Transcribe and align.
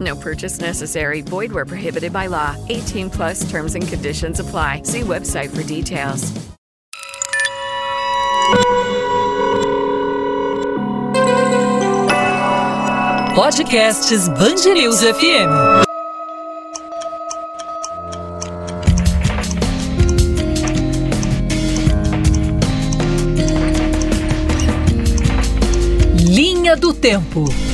No 0.00 0.16
purchase 0.16 0.60
necessary. 0.60 1.20
Void 1.20 1.52
where 1.52 1.66
prohibited 1.66 2.12
by 2.12 2.26
law. 2.26 2.56
18 2.68 3.10
plus 3.10 3.50
terms 3.50 3.74
and 3.74 3.86
conditions 3.86 4.40
apply. 4.40 4.82
See 4.84 5.00
website 5.02 5.54
for 5.54 5.62
details. 5.62 6.32
Podcasts 13.36 14.28
Bangerils 14.36 15.02
FM. 15.02 15.84
Linha 26.26 26.76
do 26.76 26.92
Tempo. 26.92 27.69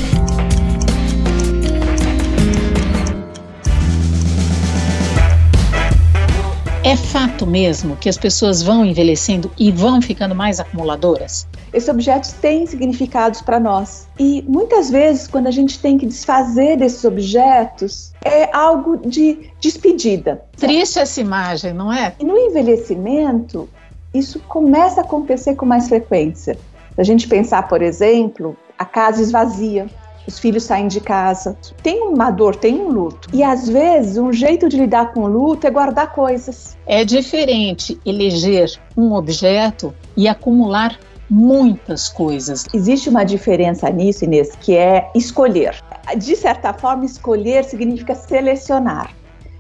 É 6.86 6.94
fato 6.94 7.44
mesmo 7.44 7.96
que 7.96 8.08
as 8.08 8.16
pessoas 8.16 8.62
vão 8.62 8.84
envelhecendo 8.84 9.50
e 9.58 9.72
vão 9.72 10.00
ficando 10.00 10.36
mais 10.36 10.60
acumuladoras? 10.60 11.44
Esses 11.72 11.88
objetos 11.88 12.30
têm 12.34 12.64
significados 12.64 13.42
para 13.42 13.58
nós. 13.58 14.06
E 14.20 14.44
muitas 14.46 14.88
vezes, 14.88 15.26
quando 15.26 15.48
a 15.48 15.50
gente 15.50 15.80
tem 15.80 15.98
que 15.98 16.06
desfazer 16.06 16.76
desses 16.76 17.04
objetos, 17.04 18.12
é 18.24 18.56
algo 18.56 18.98
de 18.98 19.50
despedida. 19.58 20.44
Triste 20.56 21.00
essa 21.00 21.20
imagem, 21.20 21.72
não 21.72 21.92
é? 21.92 22.14
E 22.20 22.24
no 22.24 22.38
envelhecimento, 22.38 23.68
isso 24.14 24.38
começa 24.46 25.00
a 25.00 25.04
acontecer 25.04 25.56
com 25.56 25.66
mais 25.66 25.88
frequência. 25.88 26.56
A 26.96 27.02
gente 27.02 27.26
pensar, 27.26 27.66
por 27.66 27.82
exemplo, 27.82 28.56
a 28.78 28.84
casa 28.84 29.20
esvazia, 29.20 29.88
os 30.26 30.38
filhos 30.38 30.64
saem 30.64 30.88
de 30.88 31.00
casa. 31.00 31.56
Tem 31.82 32.02
uma 32.02 32.30
dor, 32.30 32.56
tem 32.56 32.80
um 32.80 32.88
luto. 32.88 33.28
E 33.32 33.42
às 33.42 33.68
vezes, 33.68 34.16
um 34.16 34.32
jeito 34.32 34.68
de 34.68 34.76
lidar 34.76 35.12
com 35.12 35.20
o 35.20 35.26
luto 35.26 35.66
é 35.66 35.70
guardar 35.70 36.12
coisas. 36.12 36.76
É 36.86 37.04
diferente 37.04 37.98
eleger 38.04 38.70
um 38.96 39.12
objeto 39.14 39.94
e 40.16 40.26
acumular 40.28 40.98
muitas 41.28 42.08
coisas. 42.08 42.64
Existe 42.72 43.08
uma 43.08 43.24
diferença 43.24 43.90
nisso, 43.90 44.24
Inês, 44.24 44.54
que 44.60 44.76
é 44.76 45.10
escolher. 45.14 45.76
De 46.16 46.36
certa 46.36 46.72
forma, 46.72 47.04
escolher 47.04 47.64
significa 47.64 48.14
selecionar. 48.14 49.12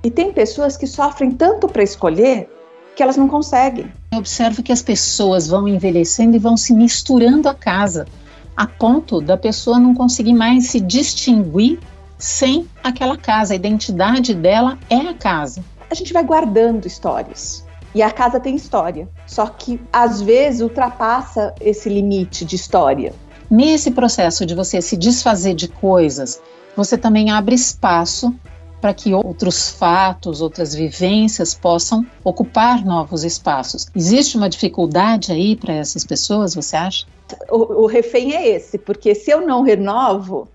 E 0.04 0.10
tem 0.10 0.32
pessoas 0.32 0.76
que 0.76 0.86
sofrem 0.86 1.30
tanto 1.32 1.66
para 1.66 1.82
escolher 1.82 2.48
que 2.94 3.02
elas 3.02 3.16
não 3.16 3.28
conseguem. 3.28 3.92
Eu 4.12 4.18
observo 4.18 4.62
que 4.62 4.72
as 4.72 4.80
pessoas 4.80 5.48
vão 5.48 5.68
envelhecendo 5.68 6.36
e 6.36 6.38
vão 6.38 6.56
se 6.56 6.72
misturando 6.72 7.48
a 7.48 7.54
casa 7.54 8.06
a 8.56 8.66
ponto 8.66 9.20
da 9.20 9.36
pessoa 9.36 9.78
não 9.78 9.94
conseguir 9.94 10.32
mais 10.32 10.68
se 10.68 10.80
distinguir 10.80 11.78
sem 12.18 12.66
aquela 12.82 13.16
casa. 13.16 13.52
A 13.52 13.56
identidade 13.56 14.34
dela 14.34 14.78
é 14.88 14.96
a 14.96 15.14
casa. 15.14 15.62
A 15.90 15.94
gente 15.94 16.12
vai 16.12 16.24
guardando 16.24 16.86
histórias. 16.86 17.64
E 17.94 18.02
a 18.02 18.10
casa 18.10 18.40
tem 18.40 18.54
história. 18.56 19.08
Só 19.26 19.46
que 19.46 19.80
às 19.92 20.20
vezes 20.22 20.60
ultrapassa 20.60 21.54
esse 21.60 21.88
limite 21.88 22.44
de 22.44 22.56
história. 22.56 23.12
Nesse 23.50 23.90
processo 23.90 24.44
de 24.44 24.54
você 24.54 24.82
se 24.82 24.96
desfazer 24.96 25.54
de 25.54 25.68
coisas, 25.68 26.40
você 26.76 26.98
também 26.98 27.30
abre 27.30 27.54
espaço 27.54 28.34
para 28.80 28.92
que 28.92 29.14
outros 29.14 29.70
fatos, 29.70 30.40
outras 30.40 30.74
vivências 30.74 31.54
possam 31.54 32.06
ocupar 32.22 32.84
novos 32.84 33.24
espaços. 33.24 33.86
Existe 33.94 34.36
uma 34.36 34.48
dificuldade 34.48 35.32
aí 35.32 35.56
para 35.56 35.74
essas 35.74 36.04
pessoas, 36.04 36.54
você 36.54 36.76
acha? 36.76 37.06
O, 37.50 37.84
o 37.84 37.86
refém 37.86 38.34
é 38.34 38.48
esse, 38.48 38.78
porque 38.78 39.14
se 39.14 39.30
eu 39.30 39.46
não 39.46 39.62
renovo, 39.62 40.48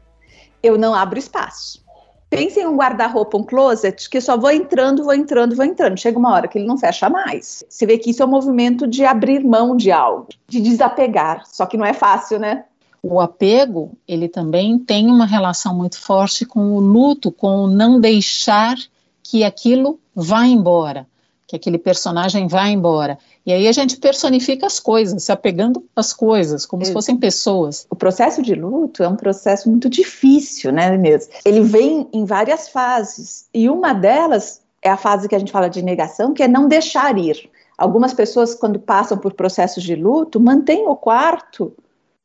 eu 0.63 0.77
não 0.77 0.93
abro 0.93 1.19
espaço. 1.19 1.81
Pense 2.29 2.61
em 2.61 2.65
um 2.65 2.77
guarda-roupa, 2.77 3.37
um 3.37 3.43
closet, 3.43 4.09
que 4.09 4.21
só 4.21 4.37
vou 4.37 4.51
entrando, 4.51 5.03
vou 5.03 5.13
entrando, 5.13 5.53
vou 5.53 5.65
entrando. 5.65 5.99
Chega 5.99 6.17
uma 6.17 6.31
hora 6.31 6.47
que 6.47 6.57
ele 6.57 6.65
não 6.65 6.77
fecha 6.77 7.09
mais. 7.09 7.61
Você 7.67 7.85
vê 7.85 7.97
que 7.97 8.11
isso 8.11 8.23
é 8.23 8.25
um 8.25 8.29
movimento 8.29 8.87
de 8.87 9.03
abrir 9.03 9.43
mão 9.43 9.75
de 9.75 9.91
algo, 9.91 10.29
de 10.47 10.61
desapegar. 10.61 11.43
Só 11.45 11.65
que 11.65 11.75
não 11.75 11.85
é 11.85 11.91
fácil, 11.91 12.39
né? 12.39 12.63
O 13.03 13.19
apego, 13.19 13.97
ele 14.07 14.29
também 14.29 14.79
tem 14.79 15.07
uma 15.07 15.25
relação 15.25 15.75
muito 15.75 15.99
forte 15.99 16.45
com 16.45 16.73
o 16.73 16.79
luto, 16.79 17.33
com 17.33 17.65
o 17.65 17.67
não 17.67 17.99
deixar 17.99 18.77
que 19.21 19.43
aquilo 19.43 19.99
vá 20.15 20.45
embora, 20.45 21.07
que 21.51 21.55
aquele 21.57 21.77
personagem 21.77 22.47
vá 22.47 22.69
embora. 22.69 23.19
E 23.45 23.51
aí 23.51 23.67
a 23.67 23.73
gente 23.73 23.97
personifica 23.97 24.65
as 24.65 24.79
coisas, 24.79 25.21
se 25.21 25.33
apegando 25.33 25.83
às 25.93 26.13
coisas, 26.13 26.65
como 26.65 26.85
se 26.85 26.93
fossem 26.93 27.17
pessoas. 27.17 27.85
O 27.89 27.95
processo 27.95 28.41
de 28.41 28.55
luto 28.55 29.03
é 29.03 29.07
um 29.07 29.17
processo 29.17 29.69
muito 29.69 29.89
difícil, 29.89 30.71
né, 30.71 30.95
Inês? 30.95 31.29
Ele 31.43 31.59
vem 31.59 32.07
em 32.13 32.23
várias 32.23 32.69
fases, 32.69 33.47
e 33.53 33.69
uma 33.69 33.91
delas 33.91 34.61
é 34.81 34.89
a 34.89 34.95
fase 34.95 35.27
que 35.27 35.35
a 35.35 35.39
gente 35.39 35.51
fala 35.51 35.69
de 35.69 35.81
negação, 35.81 36.33
que 36.33 36.41
é 36.41 36.47
não 36.47 36.69
deixar 36.69 37.17
ir. 37.17 37.49
Algumas 37.77 38.13
pessoas, 38.13 38.55
quando 38.55 38.79
passam 38.79 39.17
por 39.17 39.33
processos 39.33 39.83
de 39.83 39.95
luto, 39.95 40.39
mantêm 40.39 40.87
o 40.87 40.95
quarto 40.95 41.73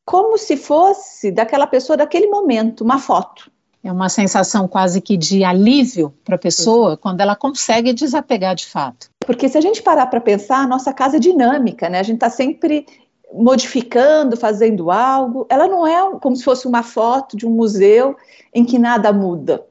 como 0.05 0.37
se 0.37 0.55
fosse 0.55 1.31
daquela 1.33 1.67
pessoa 1.67 1.97
daquele 1.97 2.27
momento, 2.27 2.81
uma 2.81 2.97
foto. 2.97 3.51
É 3.83 3.91
uma 3.91 4.07
sensação 4.07 4.65
quase 4.67 5.01
que 5.01 5.17
de 5.17 5.43
alívio 5.43 6.13
para 6.23 6.35
a 6.35 6.39
pessoa 6.39 6.91
Isso. 6.91 6.97
quando 6.99 7.19
ela 7.19 7.35
consegue 7.35 7.91
desapegar 7.91 8.55
de 8.55 8.65
fato. 8.65 9.09
Porque 9.27 9.49
se 9.49 9.57
a 9.57 9.61
gente 9.61 9.83
parar 9.83 10.05
para 10.05 10.21
pensar, 10.21 10.59
a 10.59 10.67
nossa 10.67 10.93
casa 10.93 11.17
é 11.17 11.19
dinâmica, 11.19 11.89
né? 11.89 11.99
A 11.99 12.03
gente 12.03 12.15
está 12.15 12.29
sempre 12.29 12.85
modificando, 13.33 14.37
fazendo 14.37 14.89
algo. 14.89 15.45
Ela 15.49 15.67
não 15.67 15.85
é 15.85 16.17
como 16.21 16.33
se 16.33 16.45
fosse 16.45 16.65
uma 16.65 16.81
foto 16.81 17.35
de 17.35 17.45
um 17.45 17.49
museu 17.49 18.15
em 18.55 18.63
que 18.63 18.79
nada 18.79 19.11
muda. 19.11 19.61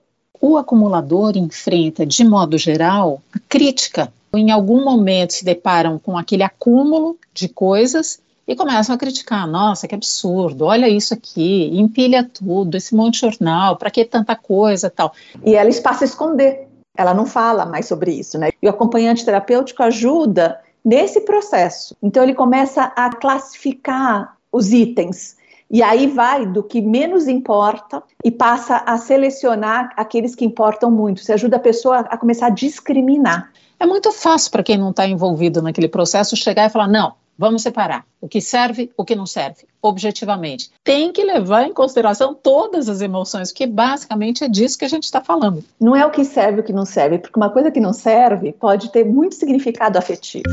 O 0.43 0.59
acumulador 0.59 1.39
enfrenta, 1.39 2.05
de 2.05 2.23
modo 2.23 2.59
geral, 2.59 3.23
a 3.35 3.39
crítica. 3.49 4.13
Em 4.35 4.51
algum 4.51 4.85
momento 4.85 5.33
se 5.33 5.43
deparam 5.43 5.99
com 5.99 6.19
aquele 6.19 6.43
acúmulo 6.43 7.19
de 7.33 7.49
coisas 7.49 8.21
e 8.47 8.55
começam 8.55 8.95
a 8.95 8.99
criticar. 8.99 9.47
Nossa, 9.47 9.89
que 9.89 9.95
absurdo, 9.95 10.67
olha 10.67 10.87
isso 10.87 11.15
aqui, 11.15 11.71
empilha 11.73 12.23
tudo, 12.23 12.77
esse 12.77 12.95
monte 12.95 13.15
de 13.15 13.21
jornal, 13.21 13.77
para 13.77 13.91
que 13.91 14.05
tanta 14.05 14.37
coisa 14.37 14.91
tal. 14.91 15.15
E 15.43 15.55
ela 15.55 15.71
passa 15.81 16.05
a 16.05 16.07
esconder, 16.07 16.66
ela 16.97 17.15
não 17.15 17.27
fala 17.27 17.67
mais 17.67 17.87
sobre 17.87 18.13
isso, 18.13 18.39
né? 18.39 18.51
E 18.63 18.67
o 18.67 18.71
acompanhante 18.71 19.25
terapêutico 19.25 19.83
ajuda 19.83 20.61
nesse 20.85 21.21
processo. 21.21 21.97
Então 22.03 22.23
ele 22.23 22.35
começa 22.35 22.93
a 22.97 23.11
classificar 23.11 24.37
os 24.53 24.73
itens. 24.73 25.37
E 25.69 25.83
aí 25.83 26.07
vai 26.07 26.47
do 26.47 26.63
que 26.63 26.81
menos 26.81 27.27
importa 27.27 28.03
e 28.25 28.31
passa 28.31 28.85
a 28.87 28.97
selecionar 28.97 29.93
aqueles 29.97 30.35
que 30.35 30.45
importam 30.45 30.91
muito. 30.91 31.21
Você 31.21 31.33
ajuda 31.33 31.57
a 31.57 31.61
pessoa 31.61 31.99
a 31.99 32.17
começar 32.17 32.47
a 32.47 32.51
discriminar. 32.51 33.51
É 33.79 33.85
muito 33.85 34.13
fácil 34.13 34.51
para 34.53 34.63
quem 34.63 34.79
não 34.79 34.91
está 34.91 35.07
envolvido 35.07 35.61
naquele 35.61 35.89
processo 35.89 36.37
chegar 36.37 36.67
e 36.67 36.71
falar: 36.71 36.87
não, 36.87 37.15
Vamos 37.39 37.61
separar 37.61 38.03
o 38.19 38.27
que 38.27 38.41
serve, 38.41 38.91
o 38.97 39.05
que 39.05 39.15
não 39.15 39.27
serve, 39.27 39.67
objetivamente. 39.83 40.71
Tem 40.83 41.13
que 41.13 41.23
levar 41.23 41.67
em 41.67 41.73
consideração 41.73 42.35
todas 42.35 42.89
as 42.89 43.03
emoções, 43.03 43.53
porque 43.53 43.67
basicamente 43.67 44.43
é 44.43 44.49
disso 44.49 44.79
que 44.79 44.87
a 44.87 44.89
gente 44.89 45.03
está 45.03 45.21
falando. 45.21 45.63
Não 45.79 45.95
é 45.95 46.07
o 46.07 46.11
que 46.11 46.25
serve 46.25 46.59
e 46.59 46.61
o 46.61 46.65
que 46.65 46.73
não 46.73 46.87
serve, 46.87 47.19
porque 47.19 47.39
uma 47.39 47.51
coisa 47.51 47.71
que 47.71 47.79
não 47.79 47.93
serve 47.93 48.53
pode 48.53 48.91
ter 48.91 49.05
muito 49.05 49.35
significado 49.35 49.99
afetivo. 49.99 50.45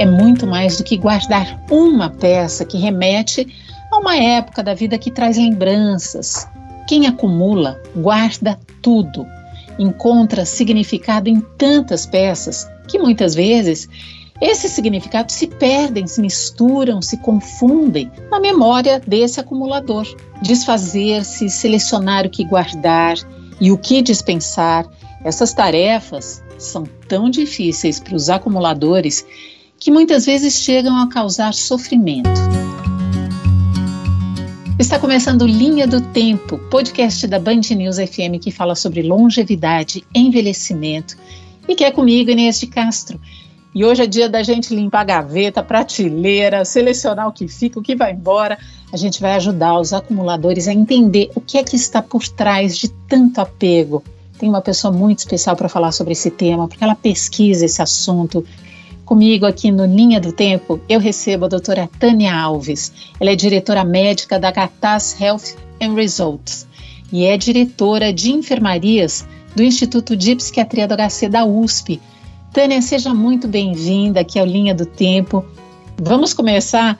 É 0.00 0.06
muito 0.06 0.44
mais 0.44 0.76
do 0.76 0.82
que 0.82 0.96
guardar 0.96 1.62
uma 1.70 2.10
peça 2.10 2.64
que 2.64 2.78
remete 2.78 3.46
a 3.92 3.98
uma 3.98 4.16
época 4.16 4.60
da 4.60 4.74
vida 4.74 4.98
que 4.98 5.12
traz 5.12 5.36
lembranças. 5.36 6.48
Quem 6.88 7.06
acumula, 7.06 7.80
guarda 7.94 8.58
tudo, 8.82 9.24
encontra 9.78 10.44
significado 10.44 11.28
em 11.28 11.40
tantas 11.40 12.06
peças 12.06 12.68
que 12.90 12.98
muitas 12.98 13.34
vezes 13.34 13.88
esses 14.40 14.72
significados 14.72 15.34
se 15.34 15.46
perdem, 15.46 16.06
se 16.06 16.20
misturam, 16.20 17.02
se 17.02 17.18
confundem 17.18 18.10
na 18.30 18.40
memória 18.40 18.98
desse 18.98 19.38
acumulador. 19.38 20.06
Desfazer-se, 20.40 21.50
selecionar 21.50 22.26
o 22.26 22.30
que 22.30 22.44
guardar 22.44 23.16
e 23.60 23.70
o 23.70 23.76
que 23.76 24.00
dispensar, 24.00 24.86
essas 25.22 25.52
tarefas 25.52 26.42
são 26.58 26.84
tão 27.06 27.28
difíceis 27.28 28.00
para 28.00 28.16
os 28.16 28.30
acumuladores 28.30 29.24
que 29.78 29.90
muitas 29.90 30.24
vezes 30.24 30.54
chegam 30.54 30.96
a 30.96 31.08
causar 31.08 31.52
sofrimento. 31.52 32.30
Está 34.78 34.98
começando 34.98 35.46
Linha 35.46 35.86
do 35.86 36.00
Tempo, 36.00 36.58
podcast 36.70 37.26
da 37.26 37.38
Band 37.38 37.60
News 37.76 37.96
FM 37.96 38.40
que 38.40 38.50
fala 38.50 38.74
sobre 38.74 39.02
longevidade, 39.02 40.02
envelhecimento 40.14 41.18
e 41.68 41.74
que 41.74 41.84
é 41.84 41.90
comigo, 41.90 42.30
Inês 42.30 42.60
de 42.60 42.66
Castro. 42.66 43.20
E 43.72 43.84
hoje 43.84 44.02
é 44.02 44.06
dia 44.06 44.28
da 44.28 44.42
gente 44.42 44.74
limpar 44.74 45.02
a 45.02 45.04
gaveta, 45.04 45.62
prateleira, 45.62 46.64
selecionar 46.64 47.28
o 47.28 47.32
que 47.32 47.46
fica, 47.46 47.78
o 47.78 47.82
que 47.82 47.94
vai 47.94 48.12
embora. 48.12 48.58
A 48.92 48.96
gente 48.96 49.20
vai 49.20 49.32
ajudar 49.34 49.78
os 49.78 49.92
acumuladores 49.92 50.66
a 50.66 50.72
entender 50.72 51.30
o 51.36 51.40
que 51.40 51.56
é 51.56 51.62
que 51.62 51.76
está 51.76 52.02
por 52.02 52.26
trás 52.26 52.76
de 52.76 52.88
tanto 52.88 53.40
apego. 53.40 54.02
Tem 54.38 54.48
uma 54.48 54.60
pessoa 54.60 54.92
muito 54.92 55.20
especial 55.20 55.54
para 55.54 55.68
falar 55.68 55.92
sobre 55.92 56.12
esse 56.12 56.30
tema, 56.30 56.66
porque 56.66 56.82
ela 56.82 56.96
pesquisa 56.96 57.64
esse 57.64 57.80
assunto. 57.80 58.44
Comigo 59.04 59.46
aqui 59.46 59.70
no 59.70 59.84
Linha 59.84 60.20
do 60.20 60.32
Tempo, 60.32 60.80
eu 60.88 60.98
recebo 60.98 61.44
a 61.44 61.48
doutora 61.48 61.88
Tânia 61.98 62.34
Alves. 62.34 62.92
Ela 63.20 63.30
é 63.30 63.36
diretora 63.36 63.84
médica 63.84 64.38
da 64.38 64.50
Gatas 64.50 65.20
Health 65.20 65.56
and 65.80 65.94
Results 65.94 66.66
e 67.12 67.24
é 67.24 67.36
diretora 67.36 68.12
de 68.12 68.32
enfermarias 68.32 69.26
do 69.54 69.62
Instituto 69.62 70.16
de 70.16 70.36
Psiquiatria 70.36 70.86
do 70.86 70.94
HC 70.94 71.28
da 71.28 71.44
USP 71.44 72.00
Tânia, 72.52 72.82
seja 72.82 73.14
muito 73.14 73.46
bem-vinda 73.46 74.20
aqui 74.20 74.36
ao 74.36 74.44
Linha 74.44 74.74
do 74.74 74.84
Tempo. 74.84 75.44
Vamos 75.96 76.34
começar 76.34 76.98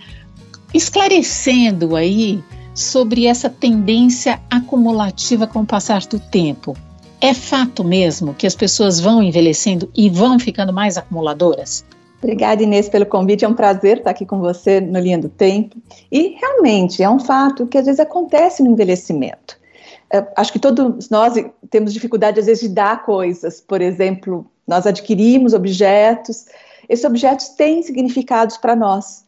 esclarecendo 0.72 1.96
aí 1.96 2.40
sobre 2.72 3.26
essa 3.26 3.50
tendência 3.50 4.40
acumulativa 4.48 5.48
com 5.48 5.62
o 5.62 5.66
passar 5.66 6.06
do 6.06 6.20
tempo. 6.20 6.76
É 7.20 7.34
fato 7.34 7.82
mesmo 7.82 8.32
que 8.32 8.46
as 8.46 8.54
pessoas 8.54 9.00
vão 9.00 9.20
envelhecendo 9.20 9.90
e 9.92 10.08
vão 10.08 10.38
ficando 10.38 10.72
mais 10.72 10.96
acumuladoras? 10.96 11.84
Obrigada, 12.22 12.62
Inês, 12.62 12.88
pelo 12.88 13.04
convite. 13.04 13.44
É 13.44 13.48
um 13.48 13.54
prazer 13.54 13.98
estar 13.98 14.10
aqui 14.10 14.24
com 14.24 14.38
você 14.38 14.80
no 14.80 15.00
Linha 15.00 15.18
do 15.18 15.28
Tempo. 15.28 15.76
E 16.12 16.36
realmente 16.40 17.02
é 17.02 17.10
um 17.10 17.18
fato 17.18 17.66
que 17.66 17.76
às 17.76 17.86
vezes 17.86 17.98
acontece 17.98 18.62
no 18.62 18.70
envelhecimento. 18.70 19.58
É, 20.12 20.26
acho 20.36 20.52
que 20.52 20.58
todos 20.58 21.08
nós 21.08 21.34
temos 21.70 21.92
dificuldade, 21.92 22.40
às 22.40 22.46
vezes, 22.46 22.62
de 22.62 22.74
dar 22.74 23.04
coisas. 23.04 23.60
Por 23.60 23.80
exemplo, 23.80 24.46
nós 24.66 24.86
adquirimos 24.86 25.54
objetos, 25.54 26.46
esses 26.88 27.04
objetos 27.04 27.50
têm 27.50 27.82
significados 27.82 28.56
para 28.56 28.74
nós. 28.74 29.24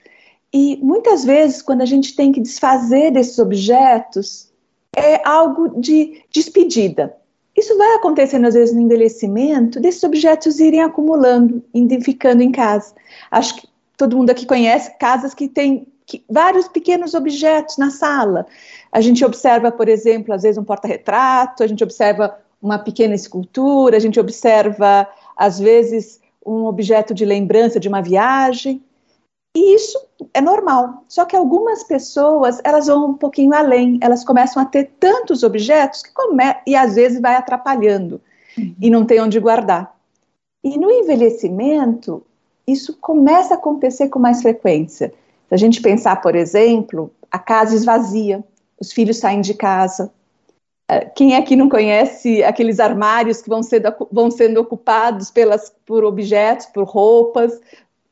E 0.52 0.78
muitas 0.82 1.24
vezes, 1.24 1.62
quando 1.62 1.82
a 1.82 1.86
gente 1.86 2.14
tem 2.14 2.32
que 2.32 2.40
desfazer 2.40 3.12
desses 3.12 3.38
objetos, 3.38 4.50
é 4.94 5.26
algo 5.26 5.80
de 5.80 6.22
despedida. 6.30 7.16
Isso 7.56 7.76
vai 7.76 7.94
acontecendo 7.94 8.46
às 8.46 8.54
vezes 8.54 8.74
no 8.74 8.80
envelhecimento, 8.80 9.80
desses 9.80 10.02
objetos 10.02 10.58
irem 10.58 10.80
acumulando, 10.80 11.62
ficando 12.02 12.42
em 12.42 12.50
casa. 12.50 12.94
Acho 13.30 13.56
que 13.56 13.68
todo 13.96 14.16
mundo 14.16 14.30
aqui 14.30 14.46
conhece 14.46 14.96
casas 14.98 15.34
que 15.34 15.48
têm 15.48 15.86
vários 16.28 16.68
pequenos 16.68 17.14
objetos 17.14 17.76
na 17.78 17.90
sala. 17.90 18.46
A 18.90 19.00
gente 19.00 19.24
observa, 19.24 19.70
por 19.70 19.88
exemplo, 19.88 20.34
às 20.34 20.42
vezes 20.42 20.58
um 20.58 20.64
porta-retrato, 20.64 21.62
a 21.62 21.66
gente 21.66 21.82
observa 21.82 22.36
uma 22.60 22.78
pequena 22.78 23.14
escultura, 23.14 23.96
a 23.96 24.00
gente 24.00 24.20
observa 24.20 25.08
às 25.36 25.58
vezes 25.58 26.20
um 26.44 26.66
objeto 26.66 27.14
de 27.14 27.24
lembrança 27.24 27.80
de 27.80 27.88
uma 27.88 28.02
viagem. 28.02 28.82
E 29.56 29.74
isso 29.74 29.98
é 30.32 30.40
normal. 30.40 31.04
Só 31.08 31.24
que 31.24 31.36
algumas 31.36 31.84
pessoas, 31.84 32.60
elas 32.64 32.86
vão 32.86 33.10
um 33.10 33.14
pouquinho 33.14 33.52
além, 33.52 33.98
elas 34.00 34.24
começam 34.24 34.62
a 34.62 34.66
ter 34.66 34.92
tantos 34.98 35.42
objetos 35.42 36.02
que 36.02 36.12
come... 36.12 36.42
e 36.66 36.74
às 36.74 36.94
vezes 36.94 37.20
vai 37.20 37.34
atrapalhando 37.34 38.20
uhum. 38.56 38.74
e 38.80 38.90
não 38.90 39.04
tem 39.04 39.20
onde 39.20 39.38
guardar. 39.38 39.94
E 40.64 40.78
no 40.78 40.90
envelhecimento, 40.90 42.24
isso 42.66 42.96
começa 42.98 43.54
a 43.54 43.56
acontecer 43.56 44.08
com 44.08 44.18
mais 44.18 44.40
frequência. 44.40 45.12
Se 45.52 45.56
a 45.56 45.58
gente 45.58 45.82
pensar, 45.82 46.16
por 46.22 46.34
exemplo, 46.34 47.12
a 47.30 47.38
casa 47.38 47.74
esvazia, 47.74 48.42
os 48.80 48.90
filhos 48.90 49.18
saem 49.18 49.42
de 49.42 49.52
casa, 49.52 50.10
é, 50.88 51.00
quem 51.00 51.34
é 51.34 51.42
que 51.42 51.54
não 51.54 51.68
conhece 51.68 52.42
aqueles 52.42 52.80
armários 52.80 53.42
que 53.42 53.50
vão 53.50 53.62
sendo, 53.62 53.94
vão 54.10 54.30
sendo 54.30 54.58
ocupados 54.58 55.30
pelas, 55.30 55.70
por 55.84 56.06
objetos, 56.06 56.64
por 56.64 56.84
roupas 56.84 57.52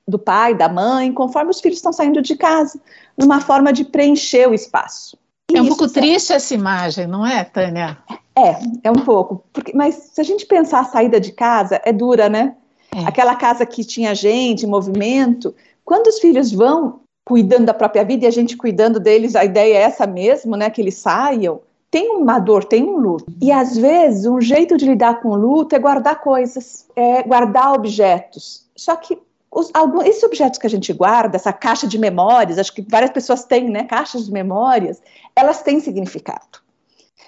do 0.06 0.18
pai, 0.18 0.54
da 0.54 0.68
mãe, 0.68 1.14
conforme 1.14 1.50
os 1.50 1.62
filhos 1.62 1.78
estão 1.78 1.94
saindo 1.94 2.20
de 2.20 2.36
casa, 2.36 2.78
numa 3.16 3.40
forma 3.40 3.72
de 3.72 3.86
preencher 3.86 4.46
o 4.46 4.52
espaço. 4.52 5.16
E 5.50 5.56
é 5.56 5.62
um 5.62 5.68
pouco 5.68 5.88
triste 5.88 6.34
essa 6.34 6.52
imagem, 6.52 7.06
não 7.06 7.26
é, 7.26 7.42
Tânia? 7.42 7.96
É, 8.36 8.60
é 8.84 8.90
um 8.90 9.02
pouco. 9.02 9.42
Porque, 9.50 9.74
mas 9.74 9.94
se 10.12 10.20
a 10.20 10.24
gente 10.24 10.44
pensar 10.44 10.80
a 10.80 10.84
saída 10.84 11.18
de 11.18 11.32
casa, 11.32 11.80
é 11.86 11.90
dura, 11.92 12.28
né? 12.28 12.54
É. 12.94 13.06
Aquela 13.06 13.34
casa 13.34 13.64
que 13.64 13.82
tinha 13.82 14.14
gente, 14.14 14.66
movimento. 14.66 15.54
Quando 15.86 16.08
os 16.08 16.18
filhos 16.18 16.52
vão 16.52 17.00
cuidando 17.24 17.66
da 17.66 17.74
própria 17.74 18.04
vida 18.04 18.24
e 18.24 18.28
a 18.28 18.32
gente 18.32 18.56
cuidando 18.56 18.98
deles, 18.98 19.36
a 19.36 19.44
ideia 19.44 19.78
é 19.78 19.82
essa 19.82 20.06
mesmo, 20.06 20.56
né? 20.56 20.70
Que 20.70 20.80
eles 20.80 20.96
saiam 20.96 21.60
tem 21.90 22.08
uma 22.12 22.38
dor, 22.38 22.64
tem 22.64 22.84
um 22.84 22.96
luto. 22.96 23.26
E 23.42 23.50
às 23.50 23.76
vezes 23.76 24.24
um 24.24 24.40
jeito 24.40 24.76
de 24.76 24.86
lidar 24.86 25.20
com 25.20 25.30
o 25.30 25.34
luto 25.34 25.74
é 25.74 25.78
guardar 25.78 26.20
coisas, 26.20 26.86
é 26.94 27.22
guardar 27.24 27.72
objetos. 27.72 28.64
Só 28.76 28.94
que 28.94 29.18
os, 29.50 29.70
alguns, 29.74 30.04
esses 30.04 30.22
objetos 30.22 30.58
que 30.58 30.66
a 30.66 30.70
gente 30.70 30.92
guarda, 30.92 31.36
essa 31.36 31.52
caixa 31.52 31.88
de 31.88 31.98
memórias, 31.98 32.58
acho 32.58 32.72
que 32.72 32.82
várias 32.82 33.10
pessoas 33.10 33.44
têm, 33.44 33.68
né? 33.68 33.84
Caixas 33.84 34.26
de 34.26 34.32
memórias, 34.32 35.02
elas 35.34 35.62
têm 35.62 35.80
significado. 35.80 36.60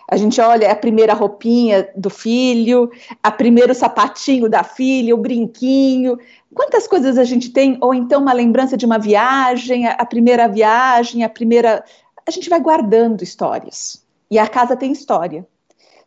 A 0.08 0.16
gente 0.16 0.40
olha 0.40 0.70
a 0.70 0.76
primeira 0.76 1.14
roupinha 1.14 1.88
do 1.96 2.10
filho, 2.10 2.90
a 3.22 3.30
primeiro 3.30 3.74
sapatinho 3.74 4.48
da 4.48 4.62
filha, 4.62 5.14
o 5.14 5.18
brinquinho. 5.18 6.18
Quantas 6.54 6.87
coisas 6.87 7.19
a 7.19 7.25
gente 7.25 7.50
tem? 7.50 7.78
Ou 7.81 7.94
então 7.94 8.20
uma 8.20 8.32
lembrança 8.32 8.76
de 8.76 8.84
uma 8.84 8.99
viagem, 8.99 9.87
a, 9.87 10.04
primeira 10.04 10.49
viagem, 10.49 11.25
a 11.25 11.28
primeira. 11.28 11.84
A 12.26 12.31
gente 12.31 12.49
vai 12.49 12.60
guardando 12.60 13.22
histórias. 13.22 14.02
E 14.31 14.38
a 14.38 14.46
casa 14.46 14.76
tem 14.76 14.93
história. 14.93 15.46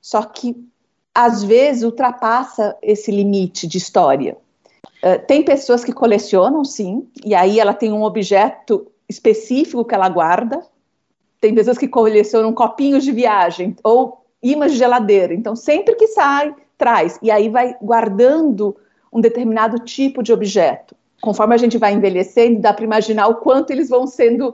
Só 0.02 0.22
que, 0.24 0.56
às 1.14 1.44
vezes, 1.44 1.84
ultrapassa 1.84 2.76
esse 2.82 3.12
limite 3.12 3.68
de 3.68 3.78
história. 3.78 4.38
Uh, 5.04 5.26
tem 5.28 5.44
pessoas 5.44 5.84
que 5.84 5.92
colecionam, 5.92 6.64
sim, 6.64 7.08
e 7.24 7.36
aí 7.36 7.60
ela 7.60 7.74
tem 7.74 7.92
um 7.92 8.04
objeto 8.04 8.88
específico 9.10 9.86
que 9.86 9.94
ela 9.94 10.10
guarda. 10.10 10.64
Tem 11.40 11.54
pessoas 11.54 11.78
que 11.78 11.88
colecionam 11.88 12.54
copinhos 12.54 13.04
de 13.04 13.12
viagem 13.12 13.76
ou 13.84 14.26
imãs 14.42 14.72
de 14.72 14.78
geladeira. 14.78 15.34
Então, 15.34 15.56
sempre 15.56 15.96
que 15.96 16.08
sai, 16.08 16.56
traz. 16.78 17.20
E 17.22 17.30
aí 17.30 17.50
vai 17.50 17.76
guardando 17.82 18.76
um 19.16 19.22
determinado 19.22 19.80
tipo 19.80 20.22
de 20.22 20.34
objeto. 20.34 20.94
Conforme 21.22 21.56
a 21.56 21.58
gente 21.58 21.78
vai 21.78 21.94
envelhecendo, 21.94 22.60
dá 22.60 22.74
para 22.74 22.84
imaginar 22.84 23.28
o 23.28 23.36
quanto 23.36 23.72
eles 23.72 23.88
vão 23.88 24.06
sendo 24.06 24.54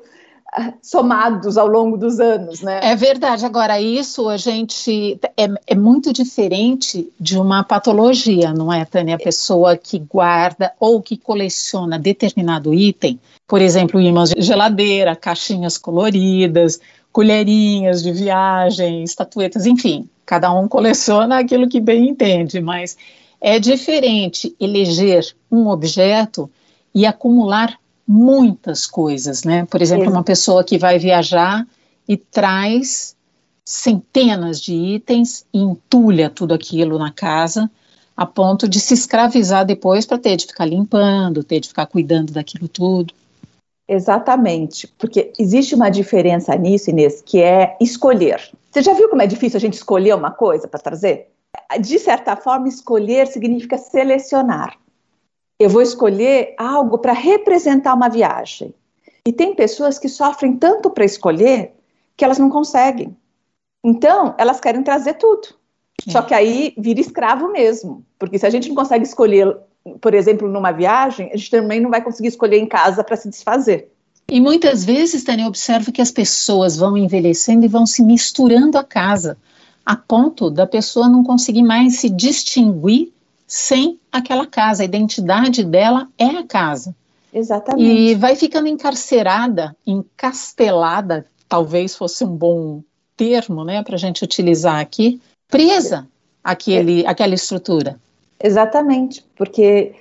somados 0.81 1.57
ao 1.57 1.65
longo 1.65 1.97
dos 1.97 2.19
anos, 2.19 2.61
né? 2.61 2.79
É 2.83 2.95
verdade. 2.95 3.45
Agora, 3.45 3.79
isso 3.79 4.27
a 4.27 4.37
gente 4.37 5.19
é, 5.37 5.47
é, 5.65 5.75
muito 5.75 6.11
diferente 6.11 7.07
de 7.19 7.39
uma 7.39 7.63
patologia, 7.63 8.53
não 8.53 8.71
é, 8.71 8.83
Tânia? 8.83 9.15
A 9.15 9.19
pessoa 9.19 9.77
que 9.77 9.97
guarda 9.97 10.73
ou 10.79 11.01
que 11.01 11.17
coleciona 11.17 11.97
determinado 11.97 12.73
item, 12.73 13.19
por 13.47 13.61
exemplo, 13.61 13.99
imãs 13.99 14.31
de 14.31 14.41
geladeira, 14.41 15.15
caixinhas 15.15 15.77
coloridas, 15.77 16.79
colherinhas 17.11 18.03
de 18.03 18.11
viagem, 18.11 19.03
estatuetas, 19.03 19.65
enfim, 19.65 20.07
cada 20.25 20.53
um 20.53 20.67
coleciona 20.67 21.39
aquilo 21.39 21.67
que 21.67 21.79
bem 21.79 22.09
entende, 22.09 22.61
mas 22.61 22.97
é 23.41 23.59
diferente 23.59 24.55
eleger 24.59 25.35
um 25.51 25.67
objeto 25.67 26.49
e 26.93 27.05
acumular 27.05 27.79
muitas 28.07 28.85
coisas, 28.85 29.43
né? 29.43 29.65
Por 29.65 29.81
exemplo, 29.81 30.11
uma 30.11 30.23
pessoa 30.23 30.63
que 30.63 30.77
vai 30.77 30.99
viajar 30.99 31.65
e 32.07 32.15
traz 32.15 33.15
centenas 33.65 34.61
de 34.61 34.73
itens 34.73 35.45
e 35.53 35.59
entulha 35.59 36.29
tudo 36.29 36.53
aquilo 36.53 36.99
na 36.99 37.11
casa 37.11 37.69
a 38.15 38.25
ponto 38.25 38.67
de 38.67 38.79
se 38.79 38.93
escravizar 38.93 39.65
depois 39.65 40.05
para 40.05 40.17
ter 40.17 40.35
de 40.35 40.45
ficar 40.45 40.65
limpando, 40.65 41.43
ter 41.43 41.59
de 41.59 41.69
ficar 41.69 41.87
cuidando 41.87 42.31
daquilo 42.31 42.67
tudo. 42.67 43.13
Exatamente, 43.87 44.87
porque 44.97 45.33
existe 45.39 45.73
uma 45.73 45.89
diferença 45.89 46.55
nisso, 46.55 46.89
Inês, 46.89 47.21
que 47.25 47.41
é 47.41 47.75
escolher. 47.81 48.41
Você 48.69 48.81
já 48.81 48.93
viu 48.93 49.09
como 49.09 49.21
é 49.21 49.27
difícil 49.27 49.57
a 49.57 49.59
gente 49.59 49.73
escolher 49.73 50.15
uma 50.15 50.31
coisa 50.31 50.67
para 50.67 50.79
trazer? 50.79 51.29
De 51.79 51.99
certa 51.99 52.35
forma, 52.35 52.67
escolher 52.67 53.27
significa 53.27 53.77
selecionar 53.77 54.77
eu 55.61 55.69
vou 55.69 55.83
escolher 55.83 56.55
algo 56.57 56.97
para 56.97 57.13
representar 57.13 57.93
uma 57.93 58.09
viagem. 58.09 58.73
E 59.23 59.31
tem 59.31 59.53
pessoas 59.53 59.99
que 59.99 60.09
sofrem 60.09 60.57
tanto 60.57 60.89
para 60.89 61.05
escolher 61.05 61.73
que 62.17 62.25
elas 62.25 62.39
não 62.39 62.49
conseguem. 62.49 63.15
Então, 63.83 64.33
elas 64.39 64.59
querem 64.59 64.81
trazer 64.81 65.13
tudo. 65.15 65.49
Só 66.09 66.23
que 66.23 66.33
aí 66.33 66.73
vira 66.75 66.99
escravo 66.99 67.51
mesmo, 67.51 68.03
porque 68.17 68.39
se 68.39 68.45
a 68.47 68.49
gente 68.49 68.69
não 68.69 68.75
consegue 68.75 69.05
escolher, 69.05 69.55
por 70.01 70.15
exemplo, 70.15 70.47
numa 70.47 70.71
viagem, 70.71 71.29
a 71.31 71.37
gente 71.37 71.51
também 71.51 71.79
não 71.79 71.91
vai 71.91 72.03
conseguir 72.03 72.29
escolher 72.29 72.57
em 72.57 72.65
casa 72.65 73.03
para 73.03 73.15
se 73.15 73.29
desfazer. 73.29 73.91
E 74.27 74.41
muitas 74.41 74.83
vezes, 74.83 75.23
Tânia, 75.23 75.45
observo 75.45 75.91
que 75.91 76.01
as 76.01 76.09
pessoas 76.09 76.75
vão 76.75 76.97
envelhecendo 76.97 77.65
e 77.65 77.67
vão 77.67 77.85
se 77.85 78.01
misturando 78.01 78.79
a 78.79 78.83
casa, 78.83 79.37
a 79.85 79.95
ponto 79.95 80.49
da 80.49 80.67
pessoa 80.67 81.09
não 81.09 81.23
conseguir 81.23 81.63
mais 81.63 81.99
se 81.99 82.09
distinguir 82.09 83.11
sem 83.47 83.99
aquela 84.11 84.45
casa. 84.45 84.83
A 84.83 84.85
identidade 84.85 85.63
dela 85.63 86.07
é 86.17 86.25
a 86.25 86.43
casa. 86.43 86.95
Exatamente. 87.33 87.89
E 87.89 88.15
vai 88.15 88.35
ficando 88.35 88.67
encarcerada, 88.67 89.75
encastelada, 89.85 91.25
talvez 91.47 91.95
fosse 91.95 92.23
um 92.23 92.35
bom 92.35 92.81
termo, 93.15 93.63
né, 93.63 93.83
para 93.83 93.95
a 93.95 93.99
gente 93.99 94.23
utilizar 94.23 94.79
aqui, 94.79 95.21
presa 95.47 96.07
àquele, 96.43 97.03
é. 97.03 97.07
àquela 97.07 97.35
estrutura. 97.35 97.99
Exatamente, 98.41 99.23
porque 99.35 99.93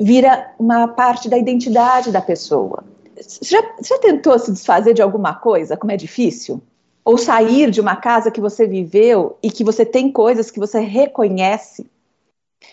vira 0.00 0.54
uma 0.58 0.88
parte 0.88 1.28
da 1.28 1.36
identidade 1.36 2.10
da 2.10 2.20
pessoa. 2.20 2.84
Você 3.20 3.44
já, 3.44 3.62
você 3.76 3.94
já 3.94 4.00
tentou 4.00 4.38
se 4.38 4.52
desfazer 4.52 4.94
de 4.94 5.02
alguma 5.02 5.34
coisa, 5.34 5.76
como 5.76 5.92
é 5.92 5.96
difícil? 5.96 6.62
Ou 7.06 7.16
sair 7.16 7.70
de 7.70 7.80
uma 7.80 7.94
casa 7.94 8.32
que 8.32 8.40
você 8.40 8.66
viveu 8.66 9.38
e 9.40 9.48
que 9.48 9.62
você 9.62 9.86
tem 9.86 10.10
coisas 10.10 10.50
que 10.50 10.58
você 10.58 10.80
reconhece? 10.80 11.88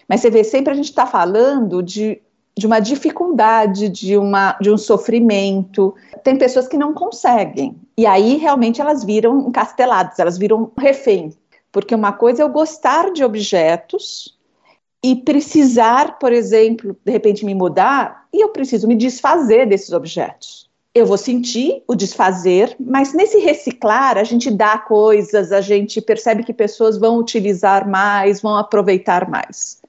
Mas 0.10 0.22
você 0.22 0.32
vê, 0.32 0.44
sempre 0.44 0.74
a 0.74 0.76
gente 0.76 0.90
está 0.90 1.06
falando 1.06 1.84
de, 1.84 2.20
de 2.58 2.66
uma 2.66 2.80
dificuldade, 2.80 3.88
de, 3.90 4.18
uma, 4.18 4.54
de 4.60 4.72
um 4.72 4.78
sofrimento. 4.78 5.94
Tem 6.24 6.36
pessoas 6.36 6.68
que 6.68 6.76
não 6.76 6.96
conseguem. 6.96 7.76
E 7.96 8.08
aí, 8.08 8.38
realmente, 8.38 8.82
elas 8.82 9.04
viram 9.04 9.48
encasteladas, 9.48 10.18
elas 10.18 10.40
viram 10.40 10.72
refém. 10.80 11.32
Porque 11.72 11.94
uma 11.94 12.12
coisa 12.12 12.42
é 12.42 12.44
eu 12.44 12.50
gostar 12.50 13.12
de 13.12 13.24
objetos 13.24 14.36
e 15.04 15.16
precisar, 15.16 16.18
por 16.18 16.34
exemplo, 16.34 16.98
de 17.06 17.12
repente 17.12 17.46
me 17.46 17.54
mudar, 17.54 18.26
e 18.34 18.44
eu 18.44 18.50
preciso 18.50 18.88
me 18.88 18.96
desfazer 18.96 19.68
desses 19.68 19.92
objetos. 19.92 20.73
Eu 20.96 21.08
vou 21.08 21.18
sentir 21.18 21.82
o 21.88 21.96
desfazer, 21.96 22.76
mas 22.80 23.14
nesse 23.14 23.40
reciclar 23.40 24.16
a 24.16 24.24
gente 24.24 24.52
dá 24.52 24.78
coisas, 24.78 25.52
a 25.52 25.60
gente 25.60 26.00
percebe 26.00 26.44
que 26.44 26.54
pessoas 26.54 27.00
vão 27.00 27.18
utilizar 27.18 27.90
mais, 27.90 28.42
vão 28.42 28.56
aproveitar 28.56 29.28
mais. 29.28 29.82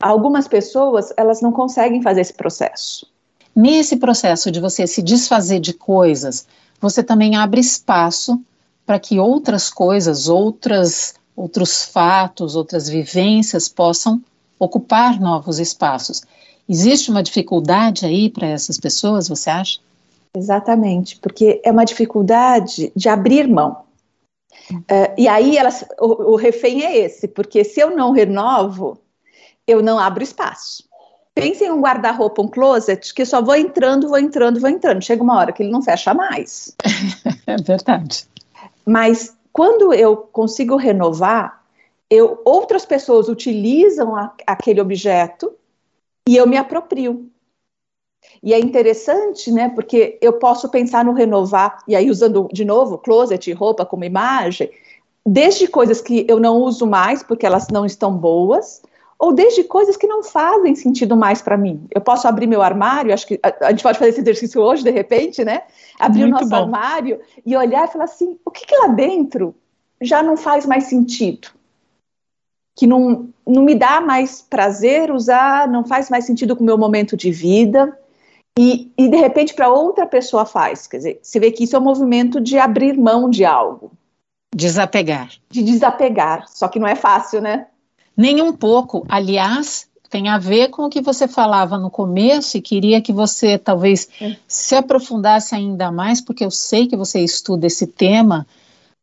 Algumas 0.00 0.46
pessoas, 0.46 1.12
elas 1.16 1.40
não 1.40 1.50
conseguem 1.50 2.00
fazer 2.00 2.20
esse 2.20 2.34
processo. 2.34 3.06
Nesse 3.54 3.96
processo 3.96 4.52
de 4.52 4.60
você 4.60 4.86
se 4.86 5.02
desfazer 5.02 5.58
de 5.58 5.72
coisas, 5.72 6.46
você 6.80 7.02
também 7.02 7.34
abre 7.34 7.60
espaço 7.60 8.40
para 8.86 9.00
que 9.00 9.18
outras 9.18 9.68
coisas, 9.68 10.28
outras, 10.28 11.14
outros 11.34 11.84
fatos, 11.84 12.54
outras 12.54 12.88
vivências 12.88 13.68
possam 13.68 14.22
ocupar 14.60 15.20
novos 15.20 15.58
espaços. 15.58 16.22
Existe 16.68 17.10
uma 17.10 17.22
dificuldade 17.22 18.06
aí 18.06 18.30
para 18.30 18.46
essas 18.46 18.78
pessoas, 18.78 19.28
você 19.28 19.50
acha? 19.50 19.80
Exatamente, 20.34 21.18
porque 21.18 21.60
é 21.64 21.70
uma 21.70 21.84
dificuldade 21.84 22.92
de 22.96 23.08
abrir 23.08 23.46
mão. 23.46 23.84
Uh, 24.70 25.12
e 25.18 25.28
aí 25.28 25.56
elas, 25.56 25.84
o, 26.00 26.32
o 26.32 26.36
refém 26.36 26.84
é 26.84 26.98
esse, 26.98 27.28
porque 27.28 27.64
se 27.64 27.80
eu 27.80 27.90
não 27.90 28.12
renovo, 28.12 28.98
eu 29.66 29.82
não 29.82 29.98
abro 29.98 30.22
espaço. 30.22 30.84
Pense 31.34 31.64
em 31.64 31.70
um 31.70 31.80
guarda-roupa, 31.80 32.42
um 32.42 32.48
closet, 32.48 33.12
que 33.14 33.24
só 33.24 33.40
vou 33.40 33.56
entrando, 33.56 34.08
vou 34.08 34.18
entrando, 34.18 34.60
vou 34.60 34.68
entrando. 34.68 35.02
Chega 35.02 35.22
uma 35.22 35.38
hora 35.38 35.52
que 35.52 35.62
ele 35.62 35.72
não 35.72 35.82
fecha 35.82 36.12
mais. 36.12 36.76
é 37.46 37.56
verdade. 37.56 38.26
Mas 38.86 39.34
quando 39.52 39.94
eu 39.94 40.16
consigo 40.16 40.76
renovar, 40.76 41.62
eu, 42.10 42.40
outras 42.44 42.84
pessoas 42.84 43.28
utilizam 43.28 44.14
a, 44.14 44.34
aquele 44.46 44.80
objeto 44.80 45.52
e 46.28 46.36
eu 46.36 46.46
me 46.46 46.58
aproprio. 46.58 47.30
E 48.42 48.52
é 48.54 48.58
interessante, 48.58 49.50
né, 49.50 49.68
porque 49.68 50.18
eu 50.20 50.34
posso 50.34 50.68
pensar 50.68 51.04
no 51.04 51.12
renovar, 51.12 51.78
e 51.86 51.94
aí 51.94 52.10
usando 52.10 52.48
de 52.52 52.64
novo 52.64 52.98
closet 52.98 53.50
e 53.50 53.52
roupa 53.52 53.84
como 53.84 54.04
imagem, 54.04 54.70
desde 55.24 55.68
coisas 55.68 56.00
que 56.00 56.26
eu 56.28 56.40
não 56.40 56.58
uso 56.58 56.86
mais 56.86 57.22
porque 57.22 57.46
elas 57.46 57.68
não 57.68 57.84
estão 57.84 58.12
boas, 58.16 58.82
ou 59.18 59.32
desde 59.32 59.62
coisas 59.62 59.96
que 59.96 60.06
não 60.06 60.22
fazem 60.22 60.74
sentido 60.74 61.16
mais 61.16 61.40
para 61.40 61.56
mim. 61.56 61.86
Eu 61.92 62.00
posso 62.00 62.26
abrir 62.26 62.48
meu 62.48 62.60
armário, 62.60 63.14
acho 63.14 63.26
que 63.26 63.38
a, 63.42 63.66
a, 63.66 63.70
gente 63.70 63.82
pode 63.82 63.98
fazer 63.98 64.10
esse 64.10 64.20
exercício 64.20 64.60
hoje, 64.60 64.82
de 64.82 64.90
repente, 64.90 65.44
né? 65.44 65.62
Abrir 65.98 66.22
Muito 66.22 66.32
o 66.32 66.40
nosso 66.40 66.50
bom. 66.50 66.56
armário 66.56 67.20
e 67.46 67.56
olhar 67.56 67.86
e 67.86 67.92
falar 67.92 68.04
assim: 68.04 68.36
o 68.44 68.50
que, 68.50 68.66
que 68.66 68.76
lá 68.76 68.88
dentro 68.88 69.54
já 70.00 70.24
não 70.24 70.36
faz 70.36 70.66
mais 70.66 70.84
sentido? 70.84 71.48
que 72.74 72.86
não, 72.86 73.28
não 73.46 73.62
me 73.62 73.74
dá 73.74 74.00
mais 74.00 74.40
prazer 74.40 75.10
usar, 75.10 75.68
não 75.68 75.84
faz 75.84 76.08
mais 76.08 76.24
sentido 76.24 76.56
com 76.56 76.62
o 76.62 76.66
meu 76.66 76.78
momento 76.78 77.16
de 77.16 77.30
vida, 77.30 77.96
e, 78.58 78.92
e 78.96 79.08
de 79.08 79.16
repente 79.16 79.54
para 79.54 79.70
outra 79.70 80.06
pessoa 80.06 80.44
faz. 80.44 80.86
Quer 80.86 80.96
dizer, 80.98 81.20
você 81.22 81.40
vê 81.40 81.50
que 81.50 81.64
isso 81.64 81.76
é 81.76 81.78
um 81.78 81.82
movimento 81.82 82.40
de 82.40 82.58
abrir 82.58 82.96
mão 82.96 83.28
de 83.28 83.44
algo. 83.44 83.92
Desapegar. 84.54 85.30
De 85.50 85.62
desapegar, 85.62 86.46
só 86.48 86.68
que 86.68 86.78
não 86.78 86.86
é 86.86 86.94
fácil, 86.94 87.40
né? 87.40 87.66
Nem 88.16 88.42
um 88.42 88.52
pouco. 88.52 89.06
Aliás, 89.08 89.88
tem 90.10 90.28
a 90.28 90.36
ver 90.36 90.68
com 90.68 90.84
o 90.84 90.90
que 90.90 91.00
você 91.00 91.26
falava 91.26 91.78
no 91.78 91.90
começo 91.90 92.58
e 92.58 92.60
queria 92.60 93.00
que 93.00 93.14
você 93.14 93.56
talvez 93.56 94.08
é. 94.20 94.36
se 94.46 94.74
aprofundasse 94.74 95.54
ainda 95.54 95.90
mais, 95.90 96.20
porque 96.20 96.44
eu 96.44 96.50
sei 96.50 96.86
que 96.86 96.96
você 96.96 97.20
estuda 97.20 97.66
esse 97.66 97.86
tema 97.86 98.46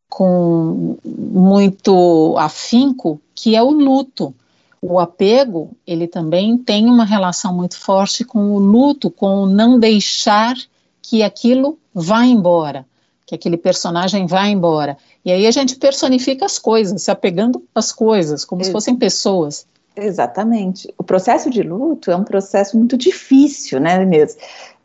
com 0.08 0.96
muito 1.04 2.36
afinco, 2.38 3.20
que 3.34 3.56
é 3.56 3.62
o 3.62 3.70
luto. 3.70 4.32
O 4.82 4.98
apego, 4.98 5.76
ele 5.86 6.06
também 6.06 6.56
tem 6.56 6.86
uma 6.86 7.04
relação 7.04 7.54
muito 7.54 7.78
forte 7.78 8.24
com 8.24 8.52
o 8.52 8.58
luto, 8.58 9.10
com 9.10 9.42
o 9.42 9.46
não 9.46 9.78
deixar 9.78 10.56
que 11.02 11.22
aquilo 11.22 11.78
vá 11.94 12.24
embora, 12.24 12.86
que 13.26 13.34
aquele 13.34 13.58
personagem 13.58 14.26
vá 14.26 14.46
embora. 14.46 14.96
E 15.24 15.30
aí 15.30 15.46
a 15.46 15.50
gente 15.50 15.76
personifica 15.76 16.46
as 16.46 16.58
coisas, 16.58 17.02
se 17.02 17.10
apegando 17.10 17.62
às 17.74 17.92
coisas, 17.92 18.44
como 18.44 18.64
se 18.64 18.72
fossem 18.72 18.96
pessoas. 18.96 19.66
Exatamente. 19.94 20.92
O 20.96 21.02
processo 21.02 21.50
de 21.50 21.62
luto 21.62 22.10
é 22.10 22.16
um 22.16 22.24
processo 22.24 22.78
muito 22.78 22.96
difícil, 22.96 23.80
né, 23.80 24.02
Inês? 24.02 24.38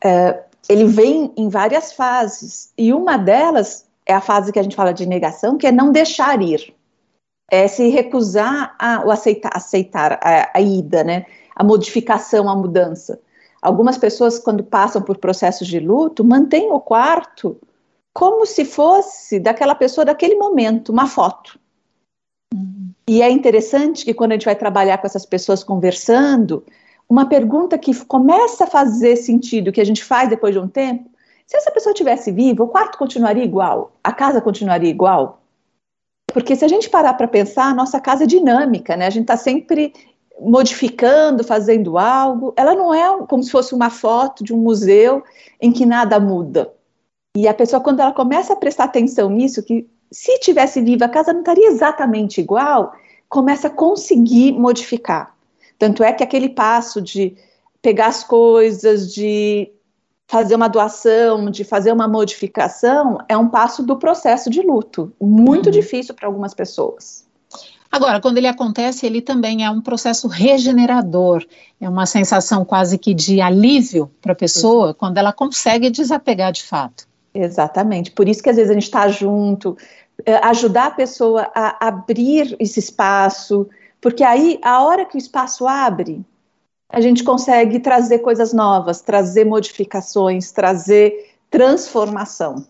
É, 0.04 0.44
ele 0.68 0.86
vem 0.86 1.32
em 1.38 1.48
várias 1.48 1.94
fases, 1.94 2.70
e 2.78 2.92
uma 2.92 3.18
delas 3.18 3.86
é 4.06 4.14
a 4.14 4.22
fase 4.22 4.52
que 4.52 4.60
a 4.60 4.64
gente 4.64 4.76
fala 4.76 4.94
de 4.94 5.06
negação, 5.06 5.58
que 5.58 5.68
é 5.68 5.72
não 5.72 5.92
deixar 5.92 6.42
ir. 6.42 6.74
É 7.50 7.68
se 7.68 7.90
recusar 7.90 8.76
a, 8.80 9.04
ou 9.04 9.12
aceitar, 9.12 9.52
aceitar 9.54 10.20
a, 10.22 10.52
a 10.54 10.62
ida, 10.62 11.04
né? 11.04 11.26
A 11.56 11.64
modificação, 11.64 12.50
a 12.50 12.56
mudança. 12.56 13.20
Algumas 13.62 13.98
pessoas, 13.98 14.38
quando 14.40 14.64
passam 14.64 15.02
por 15.02 15.18
processos 15.18 15.68
de 15.68 15.80
luto, 15.80 16.24
mantêm 16.24 16.72
o 16.72 16.80
quarto 16.80 17.60
como 18.14 18.46
se 18.46 18.64
fosse 18.64 19.40
daquela 19.40 19.76
pessoa 19.76 20.06
daquele 20.06 20.36
momento, 20.36 20.90
uma 20.90 21.06
foto. 21.06 21.60
Uhum. 22.54 22.92
E 23.10 23.22
é 23.22 23.30
interessante 23.30 24.06
que 24.06 24.14
quando 24.14 24.32
a 24.32 24.36
gente 24.36 24.46
vai 24.46 24.56
trabalhar 24.56 24.98
com 25.00 25.06
essas 25.06 25.26
pessoas 25.26 25.64
conversando, 25.64 26.64
uma 27.10 27.28
pergunta 27.28 27.78
que 27.78 27.94
começa 28.06 28.64
a 28.64 28.68
fazer 28.68 29.18
sentido, 29.18 29.72
que 29.72 29.82
a 29.82 29.86
gente 29.86 30.04
faz 30.04 30.30
depois 30.30 30.54
de 30.54 30.60
um 30.60 30.68
tempo, 30.68 31.10
se 31.46 31.58
essa 31.58 31.70
pessoa 31.72 31.94
tivesse 31.94 32.32
viva, 32.32 32.64
o 32.64 32.68
quarto 32.68 32.98
continuaria 32.98 33.44
igual, 33.44 33.92
a 34.04 34.12
casa 34.12 34.42
continuaria 34.42 34.90
igual. 34.90 35.42
Porque 36.36 36.54
se 36.54 36.66
a 36.66 36.68
gente 36.68 36.90
parar 36.90 37.14
para 37.14 37.30
pensar, 37.30 37.68
a 37.68 37.74
nossa 37.74 37.98
casa 37.98 38.26
é 38.26 38.28
dinâmica, 38.28 38.98
né? 38.98 39.08
A 39.08 39.10
gente 39.10 39.22
está 39.22 39.38
sempre 39.38 39.94
modificando, 40.38 41.46
fazendo 41.46 41.98
algo. 41.98 42.54
Ela 42.58 42.76
não 42.76 42.94
é 42.94 43.26
como 43.26 43.42
se 43.42 43.50
fosse 43.50 43.74
uma 43.74 43.90
foto 43.90 44.44
de 44.44 44.54
um 44.54 44.58
museu 44.58 45.24
em 45.62 45.72
que 45.72 45.86
nada 45.86 46.20
muda. 46.20 46.74
E 47.38 47.48
a 47.48 47.54
pessoa, 47.54 47.80
quando 47.80 48.02
ela 48.02 48.12
começa 48.12 48.52
a 48.52 48.58
prestar 48.58 48.84
atenção 48.84 49.30
nisso, 49.30 49.64
que 49.64 49.88
se 50.12 50.38
tivesse 50.40 50.82
viva, 50.82 51.06
a 51.06 51.10
casa 51.10 51.32
não 51.32 51.40
estaria 51.40 51.70
exatamente 51.70 52.42
igual, 52.42 52.94
começa 53.30 53.68
a 53.68 53.72
conseguir 53.72 54.52
modificar. 54.52 55.34
Tanto 55.80 56.04
é 56.04 56.12
que 56.12 56.22
aquele 56.22 56.50
passo 56.50 57.02
de 57.02 57.34
pegar 57.82 58.08
as 58.08 58.26
coisas, 58.26 59.14
de 59.14 59.72
fazer 60.28 60.56
uma 60.56 60.68
doação, 60.68 61.50
de 61.52 61.64
fazer 61.64 61.92
uma 61.92 62.08
modificação, 62.08 63.20
é 63.30 63.38
um 63.38 63.48
passo 63.48 63.84
do 63.84 63.98
processo 63.98 64.50
de 64.50 64.62
luto, 64.62 65.14
muito 65.22 65.68
uhum. 65.68 65.72
difícil 65.72 66.16
para 66.16 66.28
algumas 66.28 66.54
pessoas. 66.54 67.26
Agora, 67.92 68.20
quando 68.20 68.38
ele 68.38 68.48
acontece, 68.48 69.06
ele 69.06 69.22
também 69.22 69.64
é 69.64 69.70
um 69.70 69.80
processo 69.80 70.28
regenerador, 70.28 71.46
é 71.80 71.88
uma 71.88 72.06
sensação 72.06 72.66
quase 72.66 72.98
que 72.98 73.14
de 73.14 73.40
alívio 73.40 74.12
para 74.22 74.34
a 74.34 74.36
pessoa 74.36 74.94
quando 74.94 75.18
ela 75.18 75.32
consegue 75.32 75.90
desapegar 75.90 76.52
de 76.52 76.64
fato. 76.64 77.08
Exatamente, 77.34 78.12
por 78.12 78.28
isso 78.28 78.42
que 78.42 78.50
às 78.50 78.56
vezes 78.56 78.72
a 78.72 78.74
gente 78.74 78.84
está 78.84 79.08
junto, 79.08 79.78
é, 80.26 80.36
ajudar 80.46 80.88
a 80.88 80.92
pessoa 80.92 81.50
a 81.54 81.88
abrir 81.88 82.56
esse 82.60 82.80
espaço, 82.80 83.68
porque 84.02 84.24
aí, 84.24 84.60
a 84.62 84.84
hora 84.84 85.06
que 85.06 85.16
o 85.16 85.18
espaço 85.18 85.68
abre, 85.68 86.24
a 86.90 87.02
gente 87.02 87.24
consegue 87.24 87.80
trazer 87.80 88.20
coisas 88.20 88.54
novas, 88.54 89.02
trazer 89.02 89.46
modificações, 89.46 90.52
trazer 90.52 91.34
transformação. 91.50 92.66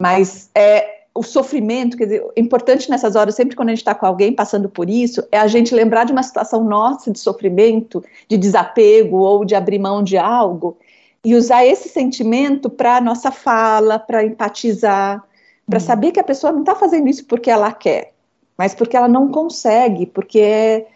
Mas 0.00 0.50
é, 0.54 1.04
o 1.14 1.22
sofrimento, 1.22 1.96
quer 1.96 2.04
dizer, 2.04 2.26
importante 2.36 2.90
nessas 2.90 3.14
horas, 3.14 3.34
sempre 3.34 3.54
quando 3.54 3.68
a 3.68 3.72
gente 3.72 3.78
está 3.78 3.94
com 3.94 4.06
alguém 4.06 4.32
passando 4.32 4.68
por 4.68 4.90
isso, 4.90 5.26
é 5.30 5.38
a 5.38 5.46
gente 5.46 5.74
lembrar 5.74 6.04
de 6.04 6.12
uma 6.12 6.22
situação 6.22 6.64
nossa 6.64 7.10
de 7.10 7.18
sofrimento, 7.18 8.04
de 8.28 8.36
desapego 8.36 9.18
ou 9.18 9.44
de 9.44 9.54
abrir 9.54 9.78
mão 9.78 10.02
de 10.02 10.16
algo, 10.16 10.76
e 11.24 11.34
usar 11.34 11.64
esse 11.64 11.88
sentimento 11.88 12.68
para 12.68 13.00
nossa 13.00 13.30
fala, 13.30 13.98
para 13.98 14.24
empatizar, 14.24 15.22
para 15.66 15.78
uhum. 15.78 15.86
saber 15.86 16.12
que 16.12 16.20
a 16.20 16.24
pessoa 16.24 16.52
não 16.52 16.60
está 16.60 16.74
fazendo 16.74 17.08
isso 17.08 17.24
porque 17.24 17.50
ela 17.50 17.72
quer, 17.72 18.12
mas 18.58 18.74
porque 18.74 18.96
ela 18.96 19.08
não 19.08 19.30
consegue, 19.30 20.06
porque 20.06 20.40
é, 20.40 20.86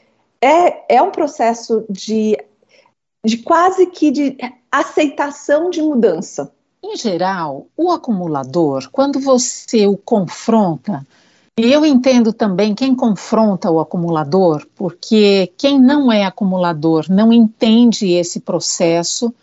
é, 0.42 0.96
é 0.96 1.02
um 1.02 1.10
processo 1.10 1.84
de, 1.88 2.36
de 3.24 3.38
quase 3.38 3.86
que 3.86 4.10
de 4.10 4.36
aceitação 4.70 5.70
de 5.70 5.82
mudança. 5.82 6.52
Em 6.82 6.96
geral, 6.96 7.66
o 7.76 7.90
acumulador, 7.90 8.88
quando 8.92 9.18
você 9.18 9.86
o 9.86 9.96
confronta, 9.96 11.04
e 11.58 11.72
eu 11.72 11.84
entendo 11.84 12.32
também 12.32 12.72
quem 12.72 12.94
confronta 12.94 13.68
o 13.68 13.80
acumulador, 13.80 14.64
porque 14.76 15.52
quem 15.56 15.80
não 15.80 16.12
é 16.12 16.24
acumulador 16.24 17.06
não 17.08 17.32
entende 17.32 18.12
esse 18.12 18.38
processo 18.38 19.34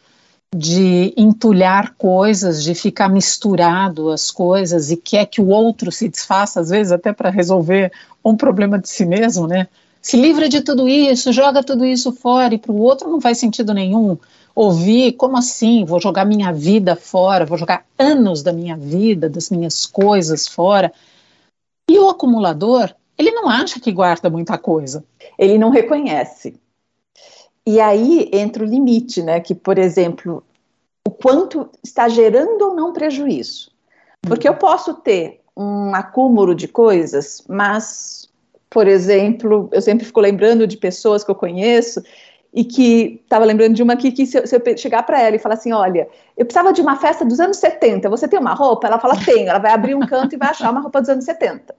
de 0.56 1.14
entulhar 1.18 1.94
coisas, 1.98 2.64
de 2.64 2.74
ficar 2.74 3.10
misturado 3.10 4.10
as 4.10 4.32
coisas 4.32 4.90
e 4.90 4.96
quer 4.96 5.26
que 5.26 5.42
o 5.42 5.50
outro 5.50 5.92
se 5.92 6.08
desfaça, 6.08 6.62
às 6.62 6.70
vezes 6.70 6.94
até 6.94 7.12
para 7.12 7.30
resolver 7.30 7.92
um 8.24 8.38
problema 8.38 8.80
de 8.80 8.88
si 8.88 9.06
mesmo, 9.06 9.46
né? 9.46 9.68
Se 10.06 10.18
livra 10.18 10.48
de 10.48 10.62
tudo 10.62 10.88
isso, 10.88 11.34
joga 11.34 11.64
tudo 11.64 11.84
isso 11.84 12.14
fora 12.14 12.54
e 12.54 12.60
para 12.60 12.72
o 12.72 12.80
outro 12.80 13.10
não 13.10 13.20
faz 13.20 13.40
sentido 13.40 13.74
nenhum 13.74 14.16
ouvir, 14.54 15.14
como 15.14 15.36
assim? 15.36 15.84
Vou 15.84 16.00
jogar 16.00 16.26
minha 16.26 16.54
vida 16.54 16.96
fora, 16.96 17.44
vou 17.44 17.58
jogar 17.58 17.88
anos 17.98 18.44
da 18.44 18.54
minha 18.54 18.78
vida, 18.78 19.28
das 19.28 19.50
minhas 19.50 19.84
coisas 19.84 20.48
fora. 20.48 20.94
E 21.90 21.98
o 21.98 22.08
acumulador, 22.08 22.94
ele 23.18 23.32
não 23.32 23.50
acha 23.50 23.80
que 23.80 23.92
guarda 23.92 24.30
muita 24.30 24.60
coisa. 24.60 25.04
Ele 25.40 25.58
não 25.58 25.72
reconhece. 25.72 26.56
E 27.66 27.80
aí 27.80 28.30
entra 28.32 28.64
o 28.64 28.68
limite, 28.68 29.24
né? 29.24 29.40
Que, 29.40 29.56
por 29.56 29.80
exemplo, 29.80 30.44
o 31.04 31.10
quanto 31.10 31.68
está 31.84 32.08
gerando 32.08 32.62
ou 32.62 32.76
não 32.76 32.94
prejuízo. 32.94 33.72
Porque 34.22 34.48
eu 34.48 34.54
posso 34.54 34.94
ter 34.94 35.42
um 35.58 35.96
acúmulo 35.96 36.54
de 36.54 36.68
coisas, 36.68 37.44
mas, 37.50 38.30
por 38.70 38.88
exemplo, 38.88 39.70
eu 39.72 39.82
sempre 39.82 40.06
fico 40.06 40.20
lembrando 40.20 40.68
de 40.68 40.78
pessoas 40.78 41.24
que 41.24 41.32
eu 41.32 41.36
conheço 41.36 42.02
e 42.54 42.64
que 42.64 43.22
estava 43.24 43.44
lembrando 43.44 43.76
de 43.76 43.84
uma 43.84 43.94
aqui 43.94 44.12
que 44.12 44.26
se, 44.26 44.48
se 44.48 44.56
eu 44.56 44.78
chegar 44.78 45.04
para 45.04 45.22
ela 45.22 45.36
e 45.36 45.40
falar 45.40 45.56
assim, 45.56 45.74
olha, 45.74 46.08
eu 46.38 46.46
precisava 46.46 46.72
de 46.72 46.82
uma 46.82 46.96
festa 46.96 47.26
dos 47.26 47.40
anos 47.40 47.58
70, 47.58 48.10
você 48.10 48.28
tem 48.28 48.40
uma 48.40 48.54
roupa? 48.54 48.88
Ela 48.88 49.00
fala, 49.00 49.16
tenho, 49.24 49.50
ela 49.50 49.60
vai 49.60 49.72
abrir 49.72 49.94
um 49.94 50.00
canto 50.00 50.36
e 50.36 50.38
vai 50.38 50.50
achar 50.50 50.72
uma 50.72 50.82
roupa 50.82 51.02
dos 51.02 51.10
anos 51.10 51.26
70. 51.26 51.76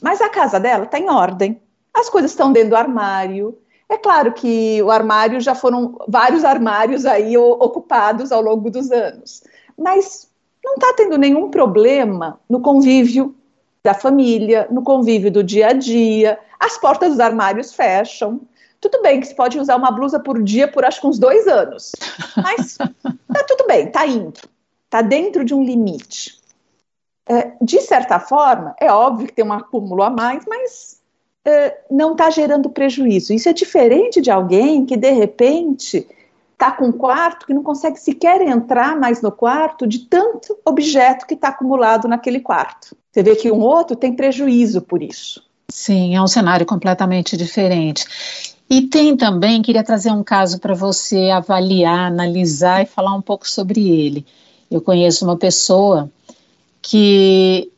Mas 0.00 0.20
a 0.20 0.28
casa 0.28 0.60
dela 0.60 0.84
está 0.84 0.98
em 0.98 1.10
ordem, 1.10 1.60
as 1.92 2.08
coisas 2.08 2.30
estão 2.30 2.52
dentro 2.52 2.70
do 2.70 2.76
armário, 2.76 3.58
é 3.88 3.98
claro 3.98 4.32
que 4.32 4.80
o 4.82 4.90
armário 4.90 5.40
já 5.40 5.54
foram 5.54 5.98
vários 6.08 6.44
armários 6.44 7.04
aí 7.04 7.36
ocupados 7.36 8.32
ao 8.32 8.40
longo 8.40 8.70
dos 8.70 8.90
anos, 8.90 9.42
mas 9.76 10.28
não 10.64 10.74
está 10.74 10.94
tendo 10.96 11.18
nenhum 11.18 11.50
problema 11.50 12.40
no 12.48 12.60
convívio 12.60 13.34
da 13.84 13.92
família, 13.92 14.66
no 14.70 14.82
convívio 14.82 15.30
do 15.30 15.44
dia 15.44 15.68
a 15.68 15.72
dia, 15.74 16.38
as 16.58 16.78
portas 16.78 17.10
dos 17.10 17.20
armários 17.20 17.74
fecham, 17.74 18.40
tudo 18.80 19.02
bem 19.02 19.20
que 19.20 19.26
se 19.26 19.34
pode 19.34 19.58
usar 19.58 19.76
uma 19.76 19.90
blusa 19.90 20.18
por 20.18 20.42
dia 20.42 20.66
por 20.66 20.86
acho 20.86 21.02
que 21.02 21.06
uns 21.06 21.18
dois 21.18 21.46
anos, 21.46 21.92
mas 22.34 22.78
tá 23.32 23.44
tudo 23.46 23.66
bem, 23.66 23.90
tá 23.90 24.06
indo, 24.06 24.40
tá 24.88 25.02
dentro 25.02 25.44
de 25.44 25.54
um 25.54 25.62
limite. 25.62 26.42
É, 27.26 27.52
de 27.60 27.80
certa 27.80 28.18
forma, 28.18 28.74
é 28.80 28.90
óbvio 28.90 29.26
que 29.26 29.34
tem 29.34 29.44
um 29.44 29.52
acúmulo 29.52 30.02
a 30.02 30.10
mais, 30.10 30.44
mas 30.46 31.00
é, 31.44 31.78
não 31.90 32.12
está 32.12 32.30
gerando 32.30 32.70
prejuízo. 32.70 33.32
Isso 33.32 33.48
é 33.48 33.52
diferente 33.52 34.20
de 34.20 34.30
alguém 34.30 34.84
que 34.84 34.96
de 34.96 35.10
repente 35.10 36.06
está 36.54 36.70
com 36.70 36.86
um 36.86 36.92
quarto 36.92 37.46
que 37.46 37.52
não 37.52 37.62
consegue 37.62 37.98
sequer 37.98 38.40
entrar 38.40 38.98
mais 38.98 39.20
no 39.20 39.30
quarto 39.30 39.86
de 39.86 40.00
tanto 40.00 40.56
objeto 40.64 41.26
que 41.26 41.34
está 41.34 41.48
acumulado 41.48 42.08
naquele 42.08 42.40
quarto. 42.40 42.96
Você 43.12 43.22
vê 43.22 43.36
que 43.36 43.50
um 43.50 43.60
outro 43.60 43.94
tem 43.94 44.14
prejuízo 44.14 44.80
por 44.80 45.02
isso. 45.02 45.42
Sim, 45.68 46.14
é 46.16 46.22
um 46.22 46.26
cenário 46.26 46.64
completamente 46.64 47.36
diferente. 47.36 48.06
E 48.70 48.82
tem 48.82 49.16
também, 49.16 49.62
queria 49.62 49.84
trazer 49.84 50.10
um 50.10 50.22
caso 50.22 50.58
para 50.58 50.74
você 50.74 51.30
avaliar, 51.30 52.06
analisar 52.06 52.82
e 52.82 52.86
falar 52.86 53.14
um 53.14 53.22
pouco 53.22 53.48
sobre 53.48 53.88
ele. 53.88 54.24
Eu 54.70 54.80
conheço 54.80 55.24
uma 55.24 55.36
pessoa 55.36 56.10
que 56.80 57.70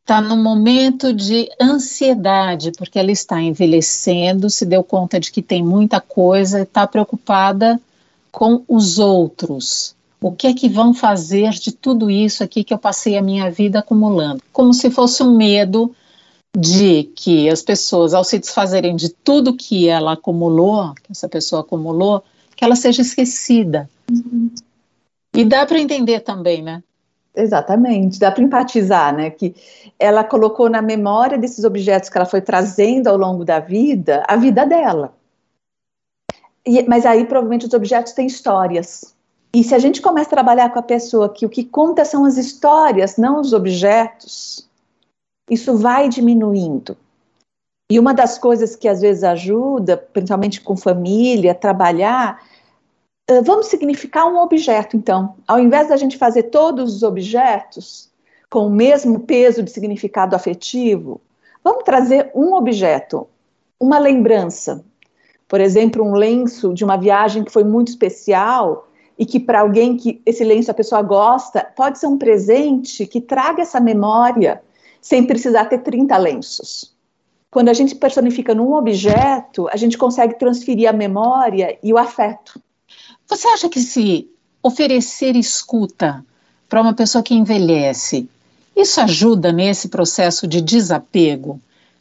está 0.00 0.20
num 0.20 0.42
momento 0.42 1.12
de 1.12 1.48
ansiedade, 1.60 2.72
porque 2.72 2.98
ela 2.98 3.12
está 3.12 3.40
envelhecendo, 3.40 4.50
se 4.50 4.64
deu 4.64 4.82
conta 4.82 5.20
de 5.20 5.30
que 5.30 5.42
tem 5.42 5.62
muita 5.62 6.00
coisa 6.00 6.60
e 6.60 6.62
está 6.62 6.86
preocupada 6.86 7.80
com 8.30 8.62
os 8.68 8.98
outros. 8.98 9.94
O 10.20 10.32
que 10.32 10.46
é 10.46 10.54
que 10.54 10.68
vão 10.68 10.92
fazer 10.92 11.50
de 11.50 11.72
tudo 11.72 12.10
isso 12.10 12.44
aqui 12.44 12.62
que 12.62 12.74
eu 12.74 12.78
passei 12.78 13.16
a 13.16 13.22
minha 13.22 13.50
vida 13.50 13.78
acumulando? 13.78 14.42
Como 14.52 14.74
se 14.74 14.90
fosse 14.90 15.22
um 15.22 15.34
medo 15.34 15.94
de 16.56 17.04
que 17.14 17.48
as 17.48 17.62
pessoas, 17.62 18.12
ao 18.12 18.24
se 18.24 18.38
desfazerem 18.38 18.96
de 18.96 19.08
tudo 19.08 19.56
que 19.56 19.88
ela 19.88 20.12
acumulou, 20.12 20.92
que 21.02 21.12
essa 21.12 21.28
pessoa 21.28 21.62
acumulou, 21.62 22.22
que 22.54 22.64
ela 22.64 22.76
seja 22.76 23.00
esquecida. 23.00 23.88
Uhum. 24.10 24.50
E 25.34 25.44
dá 25.44 25.64
para 25.64 25.78
entender 25.78 26.20
também, 26.20 26.62
né? 26.62 26.82
Exatamente, 27.34 28.18
dá 28.18 28.30
para 28.30 28.42
empatizar, 28.42 29.14
né? 29.14 29.30
Que 29.30 29.54
ela 29.98 30.24
colocou 30.24 30.68
na 30.68 30.82
memória 30.82 31.38
desses 31.38 31.64
objetos 31.64 32.10
que 32.10 32.18
ela 32.18 32.26
foi 32.26 32.40
trazendo 32.40 33.06
ao 33.06 33.16
longo 33.16 33.44
da 33.44 33.60
vida, 33.60 34.24
a 34.26 34.36
vida 34.36 34.66
dela. 34.66 35.14
E, 36.66 36.82
mas 36.88 37.06
aí 37.06 37.24
provavelmente 37.24 37.66
os 37.66 37.74
objetos 37.74 38.12
têm 38.12 38.26
histórias. 38.26 39.14
E 39.52 39.64
se 39.64 39.74
a 39.74 39.78
gente 39.78 40.00
começa 40.00 40.28
a 40.28 40.30
trabalhar 40.30 40.70
com 40.70 40.78
a 40.78 40.82
pessoa 40.82 41.28
que 41.28 41.44
o 41.44 41.48
que 41.48 41.64
conta 41.64 42.04
são 42.04 42.24
as 42.24 42.36
histórias, 42.36 43.16
não 43.16 43.40
os 43.40 43.52
objetos, 43.52 44.68
isso 45.50 45.76
vai 45.76 46.08
diminuindo. 46.08 46.96
E 47.90 47.98
uma 47.98 48.14
das 48.14 48.38
coisas 48.38 48.76
que 48.76 48.86
às 48.86 49.00
vezes 49.00 49.24
ajuda, 49.24 49.96
principalmente 49.96 50.60
com 50.60 50.76
família, 50.76 51.52
trabalhar, 51.52 52.40
uh, 53.28 53.42
vamos 53.42 53.66
significar 53.66 54.26
um 54.26 54.38
objeto, 54.38 54.96
então. 54.96 55.34
Ao 55.48 55.58
invés 55.58 55.88
da 55.88 55.96
gente 55.96 56.16
fazer 56.16 56.44
todos 56.44 56.94
os 56.94 57.02
objetos 57.02 58.08
com 58.48 58.66
o 58.66 58.70
mesmo 58.70 59.18
peso 59.20 59.64
de 59.64 59.72
significado 59.72 60.36
afetivo, 60.36 61.20
vamos 61.64 61.82
trazer 61.82 62.30
um 62.32 62.54
objeto, 62.54 63.26
uma 63.80 63.98
lembrança. 63.98 64.84
Por 65.50 65.60
exemplo, 65.60 66.04
um 66.04 66.14
lenço 66.14 66.72
de 66.72 66.84
uma 66.84 66.96
viagem 66.96 67.42
que 67.42 67.50
foi 67.50 67.64
muito 67.64 67.88
especial 67.88 68.88
e 69.18 69.26
que 69.26 69.40
para 69.40 69.62
alguém 69.62 69.96
que 69.96 70.22
esse 70.24 70.44
lenço 70.44 70.70
a 70.70 70.74
pessoa 70.74 71.02
gosta, 71.02 71.66
pode 71.76 71.98
ser 71.98 72.06
um 72.06 72.16
presente 72.16 73.04
que 73.04 73.20
traga 73.20 73.62
essa 73.62 73.80
memória 73.80 74.62
sem 75.00 75.26
precisar 75.26 75.64
ter 75.64 75.78
30 75.78 76.16
lenços. 76.18 76.94
Quando 77.50 77.68
a 77.68 77.72
gente 77.72 77.96
personifica 77.96 78.54
num 78.54 78.74
objeto, 78.74 79.66
a 79.72 79.76
gente 79.76 79.98
consegue 79.98 80.38
transferir 80.38 80.88
a 80.88 80.92
memória 80.92 81.76
e 81.82 81.92
o 81.92 81.98
afeto. 81.98 82.62
Você 83.26 83.48
acha 83.48 83.68
que 83.68 83.80
se 83.80 84.30
oferecer 84.62 85.34
escuta 85.34 86.24
para 86.68 86.80
uma 86.80 86.94
pessoa 86.94 87.24
que 87.24 87.34
envelhece, 87.34 88.28
isso 88.76 89.00
ajuda 89.00 89.50
nesse 89.50 89.88
processo 89.88 90.46
de 90.46 90.60
desapego, 90.60 91.60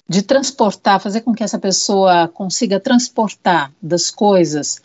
de 0.10 0.24
transportar, 0.24 1.00
fazer 1.00 1.22
com 1.22 1.36
que 1.36 1.44
essa 1.44 1.60
pessoa 1.60 2.28
consiga 2.28 2.80
transportar 2.80 3.72
das 3.80 4.10
coisas 4.10 4.82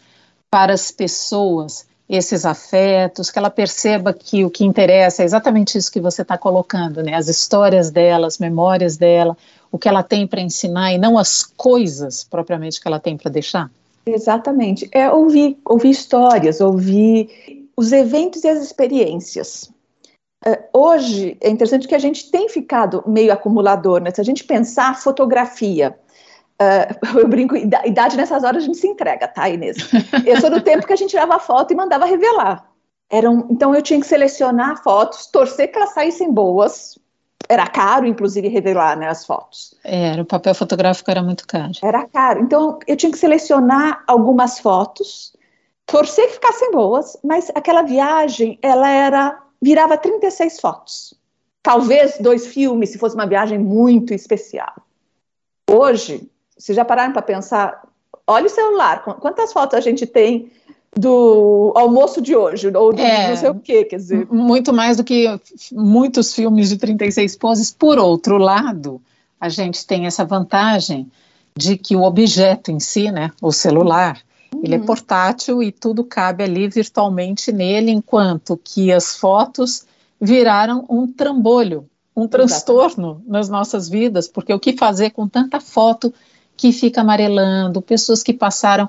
para 0.50 0.74
as 0.74 0.90
pessoas 0.90 1.86
esses 2.06 2.44
afetos, 2.44 3.30
que 3.30 3.38
ela 3.38 3.48
perceba 3.48 4.12
que 4.12 4.44
o 4.44 4.50
que 4.50 4.62
interessa 4.62 5.22
é 5.22 5.24
exatamente 5.24 5.78
isso 5.78 5.90
que 5.90 5.98
você 5.98 6.20
está 6.20 6.36
colocando, 6.36 7.02
né? 7.02 7.14
As 7.14 7.28
histórias 7.28 7.90
dela, 7.90 8.26
as 8.26 8.38
memórias 8.38 8.98
dela, 8.98 9.34
o 9.72 9.78
que 9.78 9.88
ela 9.88 10.02
tem 10.02 10.26
para 10.26 10.42
ensinar 10.42 10.92
e 10.92 10.98
não 10.98 11.16
as 11.16 11.42
coisas 11.42 12.22
propriamente 12.22 12.78
que 12.78 12.86
ela 12.86 13.00
tem 13.00 13.16
para 13.16 13.30
deixar? 13.30 13.70
Exatamente. 14.04 14.86
É 14.92 15.10
ouvir, 15.10 15.56
ouvir 15.64 15.90
histórias, 15.90 16.60
ouvir 16.60 17.66
os 17.74 17.90
eventos 17.90 18.44
e 18.44 18.48
as 18.48 18.62
experiências. 18.62 19.70
Uh, 20.46 20.78
hoje 20.78 21.38
é 21.40 21.48
interessante 21.48 21.88
que 21.88 21.94
a 21.94 21.98
gente 21.98 22.30
tem 22.30 22.48
ficado 22.48 23.02
meio 23.06 23.32
acumulador, 23.32 24.00
né? 24.00 24.10
Se 24.10 24.20
a 24.20 24.24
gente 24.24 24.44
pensar 24.44 25.00
fotografia, 25.00 25.98
Uh, 26.54 27.18
eu 27.18 27.28
brinco, 27.28 27.56
idade 27.56 28.16
nessas 28.16 28.44
horas 28.44 28.62
a 28.62 28.66
gente 28.66 28.78
se 28.78 28.86
entrega, 28.86 29.26
tá, 29.26 29.48
Inês? 29.48 29.76
Eu 30.24 30.40
sou 30.40 30.50
do 30.50 30.60
tempo 30.60 30.86
que 30.86 30.92
a 30.92 30.96
gente 30.96 31.10
tirava 31.10 31.38
foto 31.38 31.72
e 31.72 31.76
mandava 31.76 32.04
revelar. 32.04 32.64
Eram, 33.10 33.46
então 33.50 33.74
eu 33.74 33.82
tinha 33.82 34.00
que 34.00 34.06
selecionar 34.06 34.82
fotos, 34.82 35.26
torcer 35.26 35.70
que 35.70 35.76
elas 35.76 35.92
saíssem 35.92 36.32
boas. 36.32 36.98
Era 37.48 37.66
caro, 37.66 38.06
inclusive, 38.06 38.48
revelar 38.48 38.96
né, 38.96 39.08
as 39.08 39.26
fotos. 39.26 39.74
Era, 39.84 40.22
o 40.22 40.24
papel 40.24 40.54
fotográfico 40.54 41.10
era 41.10 41.22
muito 41.22 41.46
caro. 41.46 41.72
Era 41.82 42.06
caro. 42.06 42.40
Então 42.40 42.78
eu 42.86 42.96
tinha 42.96 43.12
que 43.12 43.18
selecionar 43.18 44.02
algumas 44.06 44.58
fotos, 44.58 45.36
torcer 45.84 46.26
que 46.28 46.34
ficassem 46.34 46.72
boas, 46.72 47.16
mas 47.22 47.50
aquela 47.54 47.82
viagem, 47.82 48.58
ela 48.62 48.88
era, 48.88 49.38
virava 49.64 49.96
36 49.96 50.60
fotos. 50.60 51.14
talvez 51.62 52.18
dois 52.20 52.46
filmes, 52.46 52.90
se 52.90 52.98
fosse 52.98 53.14
uma 53.14 53.26
viagem 53.26 53.58
muito 53.58 54.12
especial. 54.12 54.74
Hoje, 55.68 56.28
vocês 56.56 56.76
já 56.76 56.84
pararam 56.84 57.14
para 57.14 57.22
pensar? 57.22 57.82
Olha 58.26 58.44
o 58.44 58.50
celular, 58.50 59.02
quantas 59.02 59.50
fotos 59.50 59.74
a 59.74 59.80
gente 59.80 60.04
tem 60.04 60.52
do 60.94 61.72
almoço 61.74 62.20
de 62.20 62.36
hoje, 62.36 62.68
ou 62.68 62.92
do 62.92 63.00
é, 63.00 63.30
não 63.30 63.36
sei 63.36 63.48
o 63.48 63.54
quê, 63.54 63.84
quer 63.84 63.96
dizer. 63.96 64.26
Muito 64.30 64.74
mais 64.74 64.98
do 64.98 65.02
que 65.02 65.26
muitos 65.72 66.34
filmes 66.34 66.68
de 66.68 66.76
36 66.76 67.34
poses. 67.36 67.70
Por 67.70 67.98
outro 67.98 68.36
lado, 68.36 69.00
a 69.40 69.48
gente 69.48 69.86
tem 69.86 70.04
essa 70.04 70.24
vantagem 70.24 71.10
de 71.56 71.78
que 71.78 71.96
o 71.96 72.02
objeto 72.02 72.70
em 72.70 72.78
si, 72.78 73.10
né, 73.10 73.30
o 73.40 73.50
celular, 73.50 74.20
uhum. 74.56 74.60
ele 74.64 74.74
é 74.74 74.78
uhum. 74.78 74.84
portátil 74.84 75.62
e 75.62 75.70
tudo 75.70 76.04
cabe 76.04 76.44
ali 76.44 76.68
virtualmente 76.68 77.52
nele, 77.52 77.90
enquanto 77.90 78.58
que 78.62 78.92
as 78.92 79.16
fotos 79.16 79.86
viraram 80.20 80.84
um 80.88 81.06
trambolho, 81.06 81.88
um 82.16 82.26
transtorno 82.26 83.08
Exatamente. 83.08 83.30
nas 83.30 83.48
nossas 83.48 83.88
vidas, 83.88 84.28
porque 84.28 84.52
o 84.52 84.60
que 84.60 84.76
fazer 84.76 85.10
com 85.10 85.28
tanta 85.28 85.60
foto 85.60 86.12
que 86.56 86.72
fica 86.72 87.00
amarelando, 87.00 87.82
pessoas 87.82 88.22
que 88.22 88.32
passaram 88.32 88.88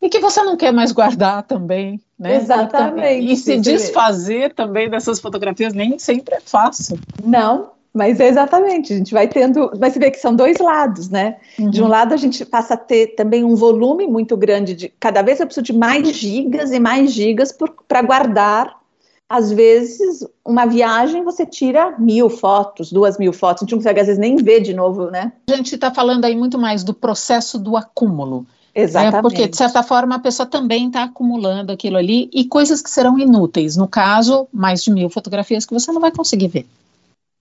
e 0.00 0.08
que 0.08 0.18
você 0.18 0.42
não 0.42 0.56
quer 0.56 0.72
mais 0.72 0.90
guardar 0.90 1.44
também, 1.44 2.00
né? 2.18 2.36
Exatamente. 2.36 3.32
E 3.32 3.36
se 3.36 3.58
desfazer 3.58 4.52
também 4.52 4.90
dessas 4.90 5.20
fotografias 5.20 5.72
nem 5.72 5.98
sempre 5.98 6.36
é 6.36 6.40
fácil. 6.40 6.98
Não, 7.24 7.70
mas 7.92 8.18
é 8.20 8.28
exatamente, 8.28 8.92
a 8.92 8.96
gente 8.96 9.12
vai 9.12 9.28
tendo, 9.28 9.70
mas 9.78 9.92
você 9.92 9.98
vê 9.98 10.10
que 10.10 10.18
são 10.18 10.34
dois 10.34 10.58
lados, 10.58 11.10
né? 11.10 11.36
Uhum. 11.58 11.70
De 11.70 11.82
um 11.82 11.88
lado 11.88 12.14
a 12.14 12.16
gente 12.16 12.44
passa 12.44 12.74
a 12.74 12.76
ter 12.76 13.08
também 13.14 13.44
um 13.44 13.54
volume 13.54 14.06
muito 14.06 14.36
grande 14.36 14.74
de, 14.74 14.88
cada 14.98 15.20
vez 15.20 15.40
eu 15.40 15.46
preciso 15.46 15.64
de 15.64 15.72
mais 15.74 16.08
gigas 16.08 16.72
e 16.72 16.80
mais 16.80 17.12
gigas 17.12 17.54
para 17.86 18.02
guardar. 18.02 18.80
Às 19.28 19.50
vezes, 19.50 20.26
uma 20.44 20.66
viagem 20.66 21.24
você 21.24 21.46
tira 21.46 21.94
mil 21.98 22.28
fotos, 22.28 22.92
duas 22.92 23.18
mil 23.18 23.32
fotos, 23.32 23.62
a 23.62 23.64
gente 23.64 23.72
não 23.72 23.78
consegue 23.78 24.00
às 24.00 24.06
vezes 24.06 24.20
nem 24.20 24.36
ver 24.36 24.60
de 24.60 24.74
novo, 24.74 25.10
né? 25.10 25.32
A 25.48 25.56
gente 25.56 25.74
está 25.74 25.90
falando 25.90 26.24
aí 26.24 26.36
muito 26.36 26.58
mais 26.58 26.84
do 26.84 26.92
processo 26.92 27.58
do 27.58 27.76
acúmulo. 27.76 28.46
Exatamente. 28.74 29.16
É 29.16 29.22
porque, 29.22 29.48
de 29.48 29.56
certa 29.56 29.82
forma, 29.82 30.14
a 30.14 30.18
pessoa 30.18 30.46
também 30.46 30.86
está 30.86 31.04
acumulando 31.04 31.72
aquilo 31.72 31.96
ali 31.96 32.30
e 32.32 32.44
coisas 32.44 32.80
que 32.80 32.90
serão 32.90 33.18
inúteis. 33.18 33.76
No 33.76 33.86
caso, 33.86 34.48
mais 34.52 34.82
de 34.82 34.90
mil 34.90 35.10
fotografias 35.10 35.66
que 35.66 35.74
você 35.74 35.92
não 35.92 36.00
vai 36.00 36.10
conseguir 36.10 36.48
ver. 36.48 36.66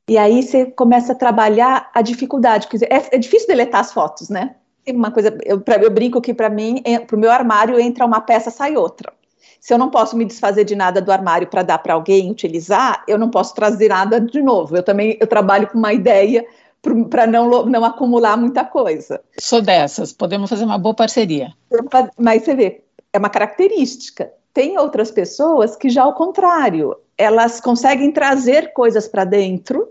E 0.08 0.18
aí 0.18 0.44
você 0.44 0.66
começa 0.66 1.14
a 1.14 1.16
trabalhar 1.16 1.90
a 1.94 2.02
dificuldade. 2.02 2.68
Quer 2.68 2.78
dizer, 2.78 2.92
é, 2.92 3.16
é 3.16 3.18
difícil 3.18 3.48
deletar 3.48 3.82
as 3.82 3.94
fotos, 3.94 4.30
né? 4.30 4.56
Tem 4.84 4.96
uma 4.96 5.12
coisa, 5.12 5.38
eu, 5.46 5.62
pra, 5.62 5.76
eu 5.76 5.92
brinco 5.92 6.20
que 6.20 6.34
para 6.34 6.50
mim, 6.50 6.82
é, 6.84 7.00
para 7.00 7.16
o 7.16 7.20
meu 7.20 7.32
armário 7.32 7.80
entra 7.80 8.06
uma 8.06 8.20
peça, 8.20 8.50
sai 8.50 8.76
outra. 8.76 9.14
Se 9.60 9.74
eu 9.74 9.78
não 9.78 9.92
posso 9.92 10.18
me 10.18 10.26
desfazer 10.26 10.64
de 10.64 10.76
nada 10.76 11.00
do 11.00 11.12
armário 11.12 11.48
para 11.48 11.62
dar 11.62 11.78
para 11.78 11.94
alguém 11.94 12.32
utilizar, 12.32 13.04
eu 13.08 13.18
não 13.18 13.30
posso 13.30 13.54
trazer 13.54 13.90
nada 13.90 14.20
de 14.20 14.42
novo. 14.42 14.76
Eu 14.76 14.82
também 14.82 15.18
eu 15.20 15.28
trabalho 15.28 15.68
com 15.68 15.78
uma 15.78 15.94
ideia 15.94 16.44
para 17.10 17.28
não, 17.28 17.66
não 17.66 17.86
acumular 17.86 18.36
muita 18.36 18.66
coisa. 18.66 19.22
Sou 19.40 19.62
dessas, 19.62 20.12
podemos 20.12 20.50
fazer 20.50 20.66
uma 20.66 20.80
boa 20.80 20.96
parceria. 20.96 21.54
Mas 22.18 22.44
você 22.44 22.56
vê, 22.56 22.84
é 23.14 23.20
uma 23.20 23.30
característica. 23.30 24.32
Tem 24.52 24.80
outras 24.80 25.12
pessoas 25.12 25.76
que 25.76 25.90
já 25.90 26.04
ao 26.04 26.16
contrário, 26.16 26.96
elas 27.22 27.62
conseguem 27.62 28.12
trazer 28.12 28.74
coisas 28.74 29.08
para 29.08 29.24
dentro, 29.24 29.90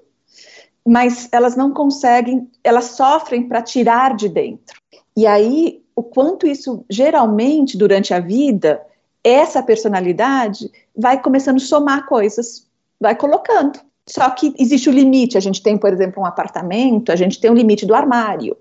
mas 0.85 1.29
elas 1.31 1.55
não 1.55 1.73
conseguem, 1.73 2.51
elas 2.65 2.87
sofrem 2.87 3.47
para 3.47 3.63
tirar 3.63 4.17
de 4.17 4.29
dentro. 4.29 4.81
E 5.17 5.29
aí, 5.29 5.81
o 5.95 6.03
quanto 6.03 6.45
isso 6.45 6.85
geralmente 6.91 7.79
durante 7.79 8.13
a 8.13 8.19
vida, 8.19 8.83
essa 9.23 9.63
personalidade 9.63 10.69
vai 10.97 11.23
começando 11.23 11.59
a 11.59 11.61
somar 11.61 12.07
coisas, 12.07 12.67
vai 13.01 13.15
colocando. 13.15 13.79
Só 14.09 14.29
que 14.31 14.53
existe 14.59 14.89
o 14.89 14.93
limite. 14.93 15.39
A 15.39 15.41
gente 15.41 15.63
tem, 15.63 15.79
por 15.79 15.93
exemplo, 15.93 16.21
um 16.21 16.27
apartamento, 16.27 17.13
a 17.13 17.17
gente 17.17 17.41
tem 17.41 17.49
um 17.49 17.55
limite 17.55 17.87
do 17.87 17.95
armário. 17.95 18.57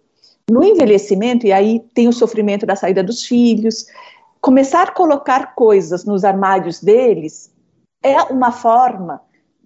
No 0.47 0.63
envelhecimento, 0.63 1.47
e 1.47 1.51
aí 1.51 1.79
tem 1.95 2.08
o 2.08 2.13
sofrimento 2.13 2.67
da 2.67 2.75
saída 2.75 3.01
dos 3.01 3.25
filhos, 3.25 3.88
começar 4.39 4.84
a 4.84 4.91
colocar 4.91 5.55
coisas 5.55 6.05
nos 6.05 6.23
armários 6.23 6.82
deles 6.82 7.48
é 8.03 8.21
uma 8.23 8.51
forma 8.51 9.21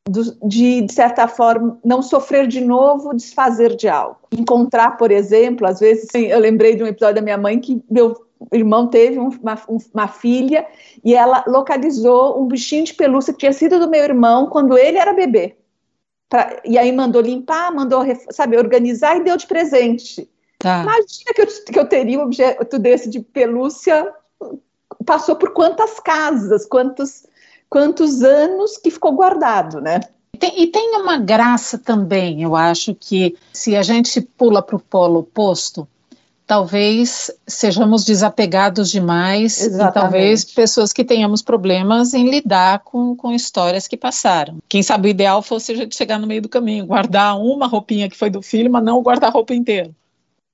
de, 0.09 0.81
de 0.81 0.93
certa 0.93 1.27
forma, 1.27 1.79
não 1.83 2.01
sofrer 2.01 2.47
de 2.47 2.59
novo, 2.59 3.13
desfazer 3.13 3.75
de 3.75 3.87
algo. 3.87 4.17
Encontrar, 4.31 4.97
por 4.97 5.11
exemplo, 5.11 5.65
às 5.65 5.79
vezes, 5.79 6.09
eu 6.13 6.39
lembrei 6.39 6.75
de 6.75 6.83
um 6.83 6.87
episódio 6.87 7.15
da 7.15 7.21
minha 7.21 7.37
mãe 7.37 7.59
que 7.59 7.81
meu 7.89 8.25
irmão 8.51 8.87
teve 8.87 9.17
uma, 9.17 9.61
uma, 9.93 10.07
filha 10.07 10.67
e 11.03 11.15
ela 11.15 11.45
localizou 11.47 12.41
um 12.41 12.47
bichinho 12.47 12.83
de 12.83 12.93
pelúcia 12.93 13.31
que 13.31 13.39
tinha 13.39 13.53
sido 13.53 13.79
do 13.79 13.89
meu 13.89 14.03
irmão 14.03 14.47
quando 14.47 14.77
ele 14.77 14.97
era 14.97 15.13
bebê. 15.13 15.55
Pra, 16.27 16.61
e 16.65 16.77
aí 16.77 16.91
mandou 16.91 17.21
limpar, 17.21 17.73
mandou, 17.73 18.03
sabe, 18.31 18.57
organizar 18.57 19.15
e 19.15 19.23
deu 19.23 19.37
de 19.37 19.47
presente. 19.47 20.29
Tá. 20.59 20.81
Imagina 20.81 21.33
que 21.33 21.41
eu, 21.41 21.47
que 21.47 21.79
eu 21.79 21.87
teria 21.87 22.19
um 22.19 22.23
objeto 22.23 22.77
desse 22.77 23.09
de 23.09 23.21
pelúcia, 23.21 24.13
passou 25.05 25.35
por 25.35 25.51
quantas 25.51 25.99
casas, 25.99 26.65
quantos, 26.65 27.25
quantos 27.73 28.21
anos 28.21 28.77
que 28.77 28.91
ficou 28.91 29.13
guardado, 29.13 29.81
né? 29.81 29.99
Tem, 30.37 30.61
e 30.61 30.67
tem 30.67 30.95
uma 30.95 31.17
graça 31.17 31.75
também, 31.75 32.43
eu 32.43 32.55
acho 32.55 32.93
que 32.93 33.35
se 33.51 33.75
a 33.75 33.81
gente 33.81 34.21
pula 34.21 34.61
para 34.61 34.75
o 34.75 34.79
polo 34.79 35.21
oposto, 35.21 35.87
talvez 36.45 37.31
sejamos 37.47 38.05
desapegados 38.05 38.91
demais 38.91 39.59
Exatamente. 39.59 39.89
e 39.89 39.93
talvez 39.93 40.45
pessoas 40.45 40.93
que 40.93 41.03
tenhamos 41.03 41.41
problemas 41.41 42.13
em 42.13 42.29
lidar 42.29 42.81
com, 42.83 43.15
com 43.15 43.33
histórias 43.33 43.87
que 43.87 43.97
passaram. 43.97 44.59
Quem 44.69 44.83
sabe 44.83 45.07
o 45.07 45.09
ideal 45.09 45.41
fosse 45.41 45.71
a 45.71 45.75
gente 45.75 45.95
chegar 45.95 46.19
no 46.19 46.27
meio 46.27 46.43
do 46.43 46.49
caminho, 46.49 46.85
guardar 46.85 47.39
uma 47.39 47.65
roupinha 47.65 48.07
que 48.07 48.17
foi 48.17 48.29
do 48.29 48.43
filho, 48.43 48.71
mas 48.71 48.83
não 48.83 49.01
guardar 49.01 49.31
a 49.31 49.33
roupa 49.33 49.55
inteira. 49.55 49.89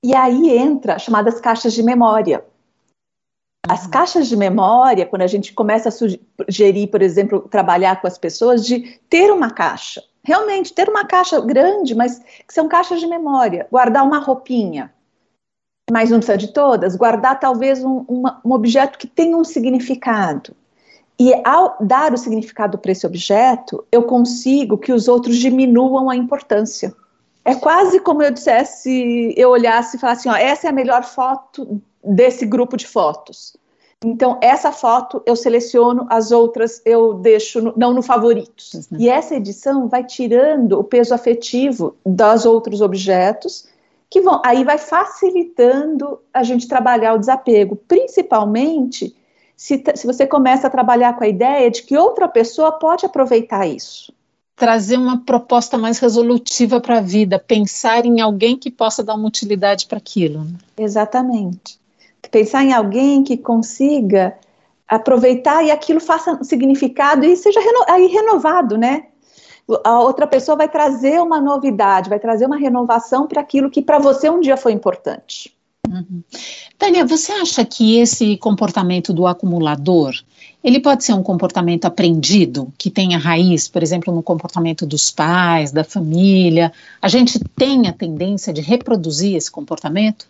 E 0.02 0.14
aí 0.14 0.56
entra 0.56 0.98
chamadas 0.98 1.38
caixas 1.38 1.74
de 1.74 1.82
memória. 1.82 2.42
As 3.70 3.86
caixas 3.86 4.26
de 4.26 4.36
memória, 4.36 5.06
quando 5.06 5.22
a 5.22 5.28
gente 5.28 5.52
começa 5.52 5.90
a 5.90 5.92
sugerir, 5.92 6.88
por 6.88 7.00
exemplo, 7.00 7.46
trabalhar 7.48 8.00
com 8.00 8.08
as 8.08 8.18
pessoas, 8.18 8.66
de 8.66 8.98
ter 9.08 9.30
uma 9.30 9.48
caixa. 9.48 10.02
Realmente, 10.24 10.72
ter 10.72 10.88
uma 10.88 11.04
caixa 11.04 11.40
grande, 11.40 11.94
mas 11.94 12.18
que 12.18 12.52
são 12.52 12.66
caixas 12.66 12.98
de 12.98 13.06
memória. 13.06 13.68
Guardar 13.70 14.04
uma 14.04 14.18
roupinha, 14.18 14.92
mas 15.88 16.10
não 16.10 16.18
precisa 16.18 16.36
de 16.36 16.48
todas, 16.52 16.96
guardar 16.96 17.38
talvez 17.38 17.84
um, 17.84 18.04
um 18.44 18.52
objeto 18.52 18.98
que 18.98 19.06
tenha 19.06 19.36
um 19.36 19.44
significado. 19.44 20.52
E 21.16 21.32
ao 21.44 21.76
dar 21.80 22.12
o 22.12 22.18
significado 22.18 22.76
para 22.76 22.90
esse 22.90 23.06
objeto, 23.06 23.86
eu 23.92 24.02
consigo 24.02 24.78
que 24.78 24.92
os 24.92 25.06
outros 25.06 25.36
diminuam 25.36 26.10
a 26.10 26.16
importância. 26.16 26.92
É 27.44 27.54
quase 27.54 28.00
como 28.00 28.20
eu 28.20 28.32
dissesse, 28.32 29.32
eu 29.36 29.50
olhasse 29.50 29.96
e 29.96 30.00
falasse, 30.00 30.28
ó, 30.28 30.34
essa 30.34 30.66
é 30.66 30.70
a 30.70 30.72
melhor 30.72 31.04
foto 31.04 31.80
desse 32.02 32.46
grupo 32.46 32.76
de 32.76 32.86
fotos. 32.86 33.59
Então, 34.02 34.38
essa 34.40 34.72
foto 34.72 35.22
eu 35.26 35.36
seleciono, 35.36 36.06
as 36.08 36.30
outras 36.30 36.80
eu 36.86 37.14
deixo 37.14 37.60
no, 37.60 37.74
não 37.76 37.92
no 37.92 38.02
favoritos. 38.02 38.72
Uhum. 38.90 38.98
E 38.98 39.08
essa 39.08 39.34
edição 39.34 39.88
vai 39.88 40.04
tirando 40.04 40.78
o 40.78 40.84
peso 40.84 41.14
afetivo 41.14 41.94
dos 42.04 42.46
outros 42.46 42.80
objetos 42.80 43.68
que 44.08 44.20
vão, 44.20 44.40
aí 44.44 44.64
vai 44.64 44.78
facilitando 44.78 46.18
a 46.34 46.42
gente 46.42 46.66
trabalhar 46.66 47.14
o 47.14 47.18
desapego, 47.18 47.76
principalmente 47.76 49.14
se, 49.56 49.82
se 49.94 50.06
você 50.06 50.26
começa 50.26 50.66
a 50.66 50.70
trabalhar 50.70 51.16
com 51.16 51.22
a 51.22 51.28
ideia 51.28 51.70
de 51.70 51.82
que 51.82 51.96
outra 51.96 52.26
pessoa 52.26 52.72
pode 52.72 53.06
aproveitar 53.06 53.66
isso. 53.66 54.12
Trazer 54.56 54.96
uma 54.96 55.24
proposta 55.24 55.78
mais 55.78 55.98
resolutiva 55.98 56.80
para 56.80 56.98
a 56.98 57.00
vida, 57.02 57.38
pensar 57.38 58.04
em 58.04 58.20
alguém 58.20 58.56
que 58.56 58.70
possa 58.70 59.04
dar 59.04 59.14
uma 59.14 59.28
utilidade 59.28 59.86
para 59.86 59.98
aquilo. 59.98 60.44
Né? 60.44 60.54
Exatamente. 60.78 61.79
Pensar 62.30 62.64
em 62.64 62.72
alguém 62.72 63.22
que 63.22 63.36
consiga 63.36 64.36
aproveitar 64.88 65.64
e 65.64 65.70
aquilo 65.70 66.00
faça 66.00 66.42
significado 66.42 67.24
e 67.24 67.36
seja 67.36 67.60
reno, 67.60 67.84
aí 67.88 68.06
renovado, 68.06 68.76
né? 68.76 69.06
a 69.84 70.00
outra 70.00 70.26
pessoa 70.26 70.56
vai 70.56 70.68
trazer 70.68 71.20
uma 71.20 71.40
novidade, 71.40 72.08
vai 72.08 72.18
trazer 72.18 72.46
uma 72.46 72.56
renovação 72.56 73.26
para 73.26 73.40
aquilo 73.40 73.70
que 73.70 73.82
para 73.82 73.98
você 73.98 74.28
um 74.28 74.40
dia 74.40 74.56
foi 74.56 74.72
importante. 74.72 75.54
Uhum. 75.88 76.22
Tânia, 76.78 77.04
você 77.04 77.32
acha 77.32 77.64
que 77.64 77.98
esse 77.98 78.36
comportamento 78.36 79.12
do 79.12 79.26
acumulador, 79.26 80.14
ele 80.62 80.78
pode 80.78 81.04
ser 81.04 81.14
um 81.14 81.22
comportamento 81.22 81.84
aprendido, 81.84 82.72
que 82.78 82.90
tenha 82.90 83.18
raiz, 83.18 83.66
por 83.66 83.82
exemplo, 83.82 84.14
no 84.14 84.22
comportamento 84.22 84.86
dos 84.86 85.10
pais, 85.10 85.72
da 85.72 85.82
família? 85.82 86.72
A 87.00 87.08
gente 87.08 87.38
tem 87.56 87.88
a 87.88 87.92
tendência 87.92 88.52
de 88.52 88.60
reproduzir 88.60 89.36
esse 89.36 89.50
comportamento? 89.50 90.29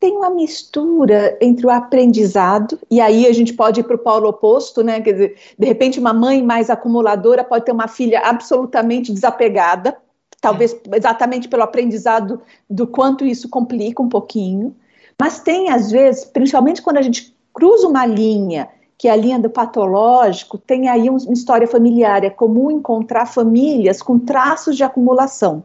Tem 0.00 0.16
uma 0.16 0.30
mistura 0.30 1.36
entre 1.42 1.66
o 1.66 1.70
aprendizado, 1.70 2.78
e 2.90 3.02
aí 3.02 3.26
a 3.26 3.32
gente 3.34 3.52
pode 3.52 3.80
ir 3.80 3.82
para 3.84 3.96
o 3.96 3.98
polo 3.98 4.30
oposto, 4.30 4.82
né? 4.82 5.02
Quer 5.02 5.12
dizer, 5.12 5.36
de 5.58 5.66
repente, 5.66 6.00
uma 6.00 6.14
mãe 6.14 6.42
mais 6.42 6.70
acumuladora 6.70 7.44
pode 7.44 7.66
ter 7.66 7.72
uma 7.72 7.86
filha 7.86 8.20
absolutamente 8.20 9.12
desapegada, 9.12 9.94
talvez 10.40 10.72
é. 10.72 10.96
exatamente 10.96 11.48
pelo 11.48 11.62
aprendizado 11.62 12.40
do 12.68 12.86
quanto 12.86 13.26
isso 13.26 13.46
complica 13.50 14.02
um 14.02 14.08
pouquinho. 14.08 14.74
Mas 15.20 15.40
tem, 15.40 15.68
às 15.68 15.90
vezes, 15.90 16.24
principalmente 16.24 16.80
quando 16.80 16.96
a 16.96 17.02
gente 17.02 17.36
cruza 17.52 17.86
uma 17.86 18.06
linha 18.06 18.70
que 18.96 19.08
é 19.08 19.12
a 19.12 19.16
linha 19.16 19.38
do 19.38 19.48
patológico, 19.48 20.58
tem 20.58 20.88
aí 20.88 21.08
uma 21.08 21.32
história 21.32 21.66
familiar. 21.66 22.22
É 22.22 22.28
comum 22.28 22.70
encontrar 22.70 23.26
famílias 23.26 24.02
com 24.02 24.18
traços 24.18 24.76
de 24.76 24.84
acumulação, 24.84 25.62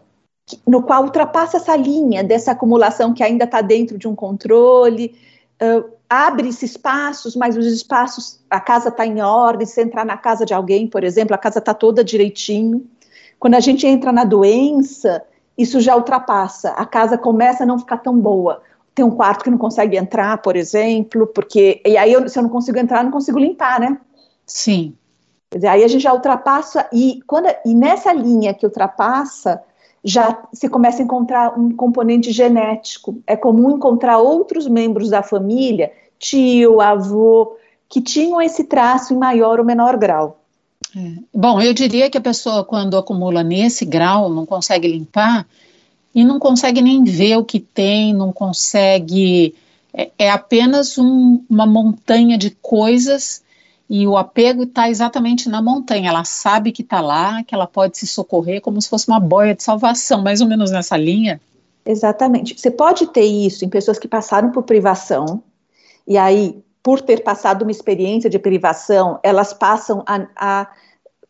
no 0.67 0.84
qual 0.84 1.03
ultrapassa 1.03 1.58
essa 1.58 1.75
linha 1.75 2.23
dessa 2.23 2.51
acumulação 2.51 3.13
que 3.13 3.23
ainda 3.23 3.45
está 3.45 3.62
dentro 3.62 3.97
de 3.97 4.08
um 4.08 4.15
controle. 4.15 5.15
Uh, 5.62 5.95
Abre-se 6.08 6.65
espaços, 6.65 7.36
mas 7.36 7.58
os 7.58 7.65
espaços, 7.65 8.39
a 8.47 8.60
casa 8.60 8.89
está 8.89 9.05
em 9.05 9.21
ordem. 9.21 9.65
Se 9.65 9.81
entrar 9.81 10.05
na 10.05 10.15
casa 10.15 10.45
de 10.45 10.53
alguém, 10.53 10.88
por 10.88 11.03
exemplo, 11.03 11.34
a 11.34 11.38
casa 11.38 11.58
está 11.58 11.73
toda 11.73 12.03
direitinho. 12.03 12.86
Quando 13.39 13.55
a 13.55 13.60
gente 13.60 13.88
entra 13.88 14.12
na 14.12 14.23
doença, 14.23 15.23
isso 15.58 15.81
já 15.81 15.95
ultrapassa. 15.95 16.69
A 16.71 16.86
casa 16.86 17.17
começa 17.17 17.63
a 17.63 17.65
não 17.65 17.79
ficar 17.79 17.97
tão 17.97 18.15
boa 18.17 18.62
tem 18.95 19.03
um 19.03 19.12
quarto 19.12 19.43
que 19.43 19.51
não 19.51 19.58
consegue 19.58 19.97
entrar, 19.97 20.38
por 20.38 20.55
exemplo, 20.55 21.27
porque. 21.27 21.81
E 21.86 21.97
aí, 21.97 22.13
eu, 22.13 22.27
se 22.29 22.39
eu 22.39 22.43
não 22.43 22.49
consigo 22.49 22.79
entrar, 22.79 22.99
eu 22.99 23.03
não 23.03 23.12
consigo 23.12 23.38
limpar, 23.38 23.79
né? 23.79 23.99
Sim. 24.47 24.95
Dizer, 25.53 25.67
aí 25.67 25.84
a 25.84 25.88
gente 25.88 26.01
já 26.01 26.13
ultrapassa, 26.13 26.88
e, 26.91 27.19
quando, 27.27 27.47
e 27.65 27.75
nessa 27.75 28.13
linha 28.13 28.53
que 28.53 28.65
ultrapassa, 28.65 29.62
já 30.05 30.47
se 30.53 30.69
começa 30.69 31.01
a 31.01 31.05
encontrar 31.05 31.59
um 31.59 31.71
componente 31.71 32.31
genético. 32.31 33.17
É 33.25 33.35
comum 33.35 33.71
encontrar 33.71 34.19
outros 34.19 34.67
membros 34.67 35.09
da 35.09 35.23
família, 35.23 35.91
tio, 36.19 36.79
avô, 36.79 37.57
que 37.89 37.99
tinham 37.99 38.39
esse 38.39 38.65
traço 38.65 39.15
em 39.15 39.17
maior 39.17 39.59
ou 39.59 39.65
menor 39.65 39.97
grau. 39.97 40.39
É. 40.95 41.13
Bom, 41.33 41.59
eu 41.59 41.73
diria 41.73 42.07
que 42.07 42.19
a 42.19 42.21
pessoa, 42.21 42.63
quando 42.63 42.95
acumula 42.95 43.43
nesse 43.43 43.83
grau, 43.83 44.29
não 44.29 44.45
consegue 44.45 44.87
limpar, 44.87 45.47
e 46.13 46.23
não 46.23 46.39
consegue 46.39 46.81
nem 46.81 47.03
ver 47.03 47.37
o 47.37 47.43
que 47.43 47.59
tem, 47.59 48.13
não 48.13 48.31
consegue. 48.31 49.55
É, 49.91 50.11
é 50.19 50.29
apenas 50.29 50.99
um, 50.99 51.43
uma 51.49 51.65
montanha 51.65 52.37
de 52.37 52.51
coisas 52.61 53.43
e 53.89 54.07
o 54.07 54.17
apego 54.17 54.63
está 54.63 54.89
exatamente 54.89 55.47
na 55.47 55.61
montanha. 55.61 56.09
Ela 56.09 56.23
sabe 56.23 56.71
que 56.71 56.81
está 56.81 57.01
lá, 57.01 57.43
que 57.43 57.53
ela 57.53 57.67
pode 57.67 57.97
se 57.97 58.07
socorrer 58.07 58.61
como 58.61 58.81
se 58.81 58.89
fosse 58.89 59.07
uma 59.07 59.19
boia 59.19 59.53
de 59.53 59.63
salvação, 59.63 60.21
mais 60.21 60.41
ou 60.41 60.47
menos 60.47 60.71
nessa 60.71 60.97
linha. 60.97 61.39
Exatamente. 61.85 62.59
Você 62.59 62.71
pode 62.71 63.07
ter 63.07 63.25
isso 63.25 63.63
em 63.63 63.69
pessoas 63.69 63.99
que 63.99 64.07
passaram 64.07 64.51
por 64.51 64.63
privação, 64.63 65.43
e 66.07 66.17
aí, 66.17 66.63
por 66.81 67.01
ter 67.01 67.23
passado 67.23 67.63
uma 67.63 67.71
experiência 67.71 68.29
de 68.29 68.39
privação, 68.39 69.19
elas 69.23 69.53
passam 69.53 70.03
a, 70.05 70.27
a 70.35 70.67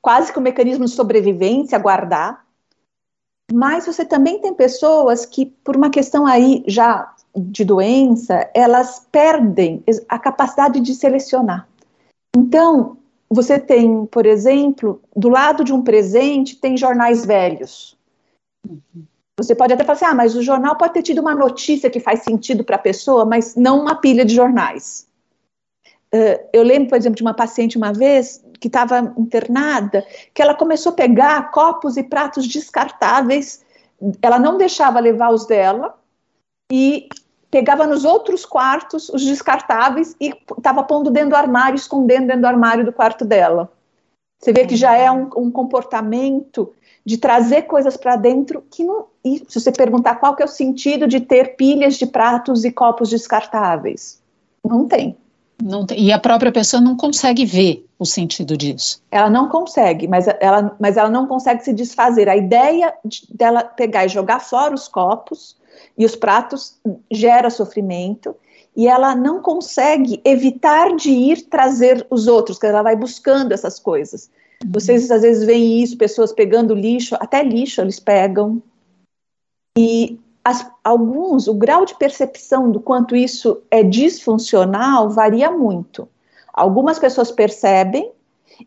quase 0.01 0.31
que 0.31 0.37
o 0.37 0.41
um 0.41 0.43
mecanismo 0.43 0.85
de 0.85 0.91
sobrevivência 0.91 1.79
guardar 1.79 2.45
mas 3.51 3.85
você 3.85 4.03
também 4.03 4.39
tem 4.39 4.53
pessoas 4.53 5.25
que, 5.25 5.45
por 5.45 5.75
uma 5.75 5.89
questão 5.89 6.25
aí 6.25 6.63
já 6.67 7.13
de 7.35 7.63
doença, 7.63 8.49
elas 8.53 9.05
perdem 9.11 9.83
a 10.07 10.17
capacidade 10.17 10.79
de 10.79 10.95
selecionar. 10.95 11.67
Então, 12.35 12.97
você 13.29 13.57
tem, 13.57 14.05
por 14.05 14.25
exemplo, 14.25 15.01
do 15.15 15.29
lado 15.29 15.63
de 15.63 15.73
um 15.73 15.81
presente, 15.81 16.57
tem 16.57 16.77
jornais 16.77 17.25
velhos. 17.25 17.97
Você 19.37 19.53
pode 19.53 19.73
até 19.73 19.83
falar 19.83 19.95
assim, 19.95 20.05
ah, 20.05 20.13
mas 20.13 20.35
o 20.35 20.41
jornal 20.41 20.77
pode 20.77 20.93
ter 20.93 21.01
tido 21.01 21.19
uma 21.19 21.35
notícia 21.35 21.89
que 21.89 21.99
faz 21.99 22.23
sentido 22.23 22.63
para 22.63 22.77
a 22.77 22.79
pessoa, 22.79 23.25
mas 23.25 23.55
não 23.55 23.81
uma 23.81 23.95
pilha 23.95 24.23
de 24.23 24.33
jornais. 24.33 25.07
Uh, 26.13 26.39
eu 26.53 26.63
lembro, 26.63 26.89
por 26.89 26.97
exemplo, 26.97 27.17
de 27.17 27.21
uma 27.21 27.33
paciente 27.33 27.77
uma 27.77 27.91
vez 27.91 28.43
que 28.59 28.67
estava 28.67 29.13
internada, 29.17 30.05
que 30.33 30.41
ela 30.41 30.55
começou 30.55 30.93
a 30.93 30.95
pegar 30.95 31.51
copos 31.51 31.97
e 31.97 32.03
pratos 32.03 32.47
descartáveis, 32.47 33.65
ela 34.21 34.39
não 34.39 34.57
deixava 34.57 34.99
levar 34.99 35.31
os 35.31 35.45
dela 35.45 35.97
e 36.71 37.09
pegava 37.55 37.87
nos 37.87 38.03
outros 38.03 38.45
quartos 38.45 39.07
os 39.07 39.23
descartáveis 39.23 40.13
e 40.19 40.33
estava 40.57 40.83
pondo 40.83 41.09
dentro 41.09 41.29
do 41.29 41.35
armário, 41.37 41.77
escondendo 41.77 42.27
dentro 42.27 42.41
do 42.41 42.47
armário 42.47 42.83
do 42.83 42.91
quarto 42.91 43.23
dela. 43.23 43.71
Você 44.37 44.51
vê 44.51 44.65
que 44.65 44.75
já 44.75 44.93
é 44.97 45.09
um, 45.09 45.29
um 45.37 45.49
comportamento 45.49 46.73
de 47.05 47.17
trazer 47.17 47.61
coisas 47.61 47.95
para 47.95 48.17
dentro 48.17 48.61
que 48.69 48.83
não. 48.83 49.05
E 49.23 49.41
se 49.47 49.57
você 49.57 49.71
perguntar 49.71 50.15
qual 50.15 50.35
que 50.35 50.43
é 50.43 50.45
o 50.45 50.49
sentido 50.49 51.07
de 51.07 51.21
ter 51.21 51.55
pilhas 51.55 51.95
de 51.95 52.05
pratos 52.05 52.65
e 52.65 52.71
copos 52.73 53.09
descartáveis, 53.09 54.21
não 54.61 54.85
tem. 54.85 55.15
Não 55.63 55.85
tem, 55.85 55.97
e 55.97 56.11
a 56.11 56.19
própria 56.19 56.51
pessoa 56.51 56.81
não 56.81 56.97
consegue 56.97 57.45
ver 57.45 57.85
o 57.97 58.05
sentido 58.05 58.57
disso. 58.57 59.01
Ela 59.09 59.29
não 59.29 59.47
consegue, 59.47 60.09
mas 60.09 60.27
ela, 60.41 60.75
mas 60.77 60.97
ela 60.97 61.09
não 61.09 61.25
consegue 61.25 61.63
se 61.63 61.71
desfazer. 61.71 62.27
A 62.27 62.35
ideia 62.35 62.93
de, 63.05 63.21
dela 63.33 63.63
pegar 63.63 64.05
e 64.05 64.09
jogar 64.09 64.41
fora 64.41 64.75
os 64.75 64.89
copos 64.89 65.55
e 65.97 66.05
os 66.05 66.15
pratos 66.15 66.79
gera 67.11 67.49
sofrimento 67.49 68.35
e 68.75 68.87
ela 68.87 69.15
não 69.15 69.41
consegue 69.41 70.19
evitar 70.25 70.95
de 70.95 71.09
ir 71.09 71.43
trazer 71.43 72.05
os 72.09 72.27
outros, 72.27 72.59
que 72.59 72.65
ela 72.65 72.83
vai 72.83 72.95
buscando 72.95 73.53
essas 73.53 73.79
coisas. 73.79 74.29
Uhum. 74.63 74.71
Vocês 74.73 75.09
às 75.09 75.21
vezes 75.21 75.45
veem 75.45 75.81
isso, 75.81 75.97
pessoas 75.97 76.33
pegando 76.33 76.75
lixo, 76.75 77.15
até 77.19 77.41
lixo 77.41 77.79
eles 77.79 77.99
pegam. 77.99 78.61
E 79.77 80.19
as, 80.43 80.69
alguns, 80.83 81.47
o 81.47 81.53
grau 81.53 81.85
de 81.85 81.97
percepção 81.97 82.69
do 82.69 82.79
quanto 82.79 83.15
isso 83.15 83.61
é 83.71 83.81
disfuncional 83.81 85.09
varia 85.09 85.49
muito. 85.49 86.07
Algumas 86.53 86.99
pessoas 86.99 87.31
percebem 87.31 88.11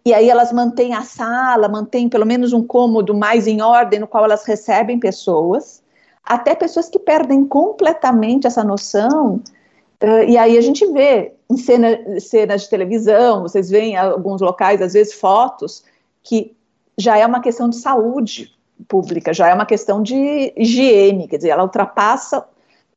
e 0.05 0.13
aí 0.13 0.29
elas 0.29 0.53
mantêm 0.53 0.95
a 0.95 1.03
sala, 1.03 1.69
mantêm 1.69 2.09
pelo 2.09 2.27
menos 2.27 2.53
um 2.53 2.67
cômodo 2.67 3.15
mais 3.15 3.47
em 3.47 3.63
ordem 3.63 4.01
no 4.01 4.07
qual 4.07 4.25
elas 4.25 4.45
recebem 4.45 4.99
pessoas, 4.99 5.83
até 6.29 6.55
pessoas 6.55 6.91
que 6.91 6.99
perdem 6.99 7.47
completamente 7.47 8.47
essa 8.47 8.63
noção. 8.63 9.41
E 10.29 10.37
aí 10.37 10.59
a 10.59 10.61
gente 10.61 10.87
vê 10.93 11.33
em 11.51 11.57
cena, 11.57 12.21
cenas 12.21 12.63
de 12.63 12.69
televisão, 12.69 13.43
vocês 13.43 13.71
veem 13.71 13.95
em 13.95 13.97
alguns 13.97 14.43
locais, 14.43 14.83
às 14.83 14.93
vezes, 14.93 15.15
fotos 15.15 15.83
que 16.23 16.55
já 16.99 17.17
é 17.17 17.25
uma 17.25 17.41
questão 17.41 17.71
de 17.71 17.77
saúde 17.77 18.53
pública, 18.87 19.33
já 19.33 19.49
é 19.49 19.55
uma 19.55 19.65
questão 19.65 20.03
de 20.03 20.53
higiene, 20.55 21.27
quer 21.27 21.39
dizer, 21.39 21.49
ela 21.49 21.63
ultrapassa, 21.63 22.45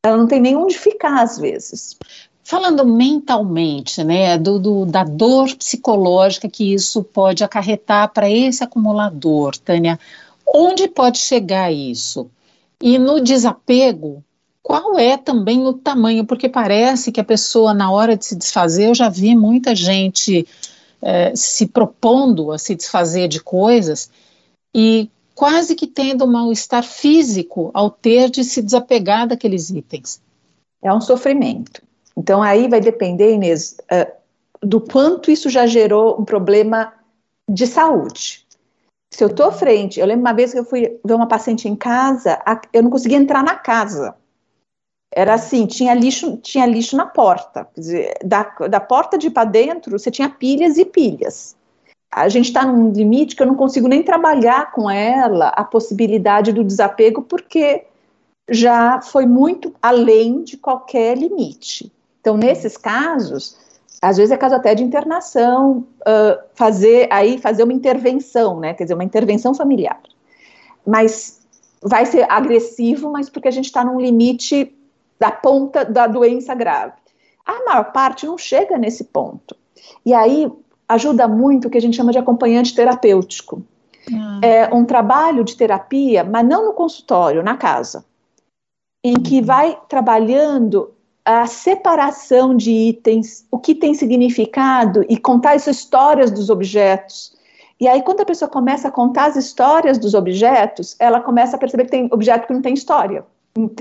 ela 0.04 0.17
não 0.17 0.28
tem 0.28 0.41
nem 0.41 0.58
onde 0.58 0.78
ficar 0.78 1.22
às 1.22 1.39
vezes. 1.39 1.98
Falando 2.44 2.86
mentalmente, 2.86 4.04
né, 4.04 4.38
do, 4.38 4.60
do, 4.60 4.86
da 4.86 5.06
dor 5.06 5.56
psicológica 5.56 6.50
que 6.50 6.74
isso 6.74 7.02
pode 7.02 7.44
acarretar 7.44 8.12
para 8.12 8.30
esse 8.30 8.63
acumulador, 8.63 9.58
Tânia, 9.58 9.98
onde 10.46 10.89
pode 10.89 11.20
chegar 11.20 11.72
isso? 11.72 12.30
E 12.82 12.98
no 12.98 13.22
desapego, 13.22 14.24
qual 14.63 14.98
é 14.98 15.17
também 15.17 15.65
o 15.65 15.74
tamanho? 15.74 16.26
Porque 16.26 16.50
parece 16.50 17.12
que 17.12 17.20
a 17.20 17.24
pessoa, 17.24 17.74
na 17.74 17.91
hora 17.91 18.15
de 18.17 18.26
se 18.26 18.36
desfazer, 18.36 18.88
eu 18.88 18.96
já 18.96 19.10
vi 19.10 19.36
muita 19.36 19.76
gente 19.76 20.48
é, 21.02 21.36
se 21.36 21.67
propondo 21.67 22.52
a 22.52 22.58
se 22.58 22.76
desfazer 22.76 23.28
de 23.28 23.41
coisas 23.41 24.10
e 24.74 25.10
quase 25.34 25.76
que 25.76 25.88
tendo 25.88 26.26
um 26.26 26.32
mal-estar 26.32 26.84
físico 26.84 27.72
ao 27.74 27.89
ter 27.89 28.30
de 28.30 28.44
se 28.44 28.62
desapegar 28.62 29.28
daqueles 29.28 29.70
itens. 29.70 30.22
É 30.84 30.94
um 30.94 31.02
sofrimento. 31.02 31.82
Então 32.15 32.41
aí 32.41 32.67
vai 32.67 32.80
depender, 32.80 33.34
Inês, 33.34 33.78
uh, 33.91 34.12
do 34.62 34.80
quanto 34.80 35.32
isso 35.32 35.50
já 35.50 35.65
gerou 35.65 36.20
um 36.20 36.26
problema 36.26 36.94
de 37.50 37.65
saúde. 37.65 38.46
Se 39.13 39.24
eu 39.24 39.28
estou 39.28 39.52
frente, 39.52 40.00
eu 40.00 40.06
lembro 40.06 40.21
uma 40.21 40.34
vez 40.34 40.54
que 40.54 40.60
eu 40.60 40.65
fui 40.65 41.00
ver 41.04 41.13
uma 41.13 41.28
paciente 41.28 41.67
em 41.67 41.76
casa, 41.76 42.41
eu 42.71 42.82
não 42.82 42.89
conseguia 42.89 43.17
entrar 43.17 43.43
na 43.43 43.56
casa. 43.56 44.15
Era 45.13 45.34
assim, 45.34 45.65
tinha 45.65 45.93
lixo, 45.93 46.38
tinha 46.38 46.65
lixo 46.65 46.95
na 46.95 47.06
porta. 47.06 47.67
Dizer, 47.76 48.17
da, 48.24 48.43
da 48.69 48.80
porta 48.80 49.17
de 49.17 49.30
para 49.30 49.50
dentro, 49.50 50.00
você 50.00 50.10
tinha 50.10 50.30
pilhas 50.30 50.78
e 50.78 50.86
pilhas 50.86 51.58
a 52.12 52.28
gente 52.28 52.47
está 52.47 52.65
num 52.65 52.91
limite 52.91 53.36
que 53.36 53.41
eu 53.41 53.47
não 53.47 53.56
consigo 53.56 53.88
nem 53.88 54.04
trabalhar 54.04 54.71
com 54.74 54.89
ela 54.89 55.47
a 55.50 55.63
possibilidade 55.63 56.52
do 56.52 56.63
desapego, 56.63 57.21
porque 57.21 57.86
já 58.50 59.02
foi 59.02 59.26
muito 59.26 59.74
além 59.82 60.43
de 60.43 60.58
qualquer 60.58 61.17
limite. 61.17 61.89
Então, 62.19 62.36
nesses 62.36 62.76
casos, 62.76 63.58
às 64.02 64.18
vezes 64.18 64.32
é 64.32 64.38
caso 64.38 64.56
até 64.56 64.74
de 64.74 64.84
internação, 64.84 65.86
uh, 66.02 66.42
fazer 66.56 67.08
aí 67.12 67.38
fazer 67.38 67.64
uma 67.64 67.74
intervenção, 67.74 68.60
né? 68.60 68.74
Quer 68.74 68.84
dizer, 68.84 68.96
uma 68.96 69.04
intervenção 69.04 69.54
familiar. 69.54 70.02
Mas 70.86 71.42
vai 71.84 72.06
ser 72.06 72.26
agressivo, 72.30 73.12
mas 73.12 73.30
porque 73.30 73.48
a 73.48 73.52
gente 73.52 73.66
está 73.66 73.86
num 73.86 74.00
limite 74.00 74.76
da 75.20 75.30
ponta 75.30 75.86
da 75.86 76.08
doença 76.08 76.56
grave. 76.56 76.94
A 77.46 77.64
maior 77.66 77.92
parte 77.92 78.26
não 78.26 78.38
chega 78.38 78.78
nesse 78.78 79.04
ponto. 79.04 79.56
E 80.04 80.14
aí 80.14 80.52
ajuda 80.90 81.28
muito 81.28 81.68
o 81.68 81.72
que 81.72 81.78
a 81.78 81.82
gente 81.82 81.96
chama 81.96 82.12
de 82.12 82.18
acompanhante 82.18 82.74
terapêutico. 82.74 83.64
Hum. 84.12 84.40
É 84.42 84.74
um 84.74 84.84
trabalho 84.84 85.44
de 85.44 85.56
terapia, 85.56 86.24
mas 86.24 86.46
não 86.46 86.66
no 86.66 86.74
consultório, 86.74 87.44
na 87.44 87.56
casa, 87.56 88.04
em 89.04 89.14
que 89.14 89.40
uhum. 89.40 89.46
vai 89.46 89.80
trabalhando 89.88 90.92
a 91.24 91.46
separação 91.46 92.56
de 92.56 92.72
itens, 92.72 93.46
o 93.52 93.60
que 93.60 93.76
tem 93.76 93.94
significado 93.94 95.06
e 95.08 95.18
contar 95.18 95.54
as 95.54 95.68
histórias 95.68 96.32
dos 96.32 96.50
objetos. 96.50 97.34
E 97.80 97.88
aí, 97.88 98.02
quando 98.02 98.22
a 98.22 98.26
pessoa 98.26 98.50
começa 98.50 98.88
a 98.88 98.92
contar 98.92 99.26
as 99.26 99.36
histórias 99.36 99.98
dos 99.98 100.14
objetos, 100.14 100.96
ela 101.00 101.20
começa 101.20 101.56
a 101.56 101.60
perceber 101.60 101.86
que 101.86 101.92
tem 101.92 102.10
objeto 102.12 102.48
que 102.48 102.54
não 102.54 102.62
tem 102.62 102.74
história. 102.74 103.26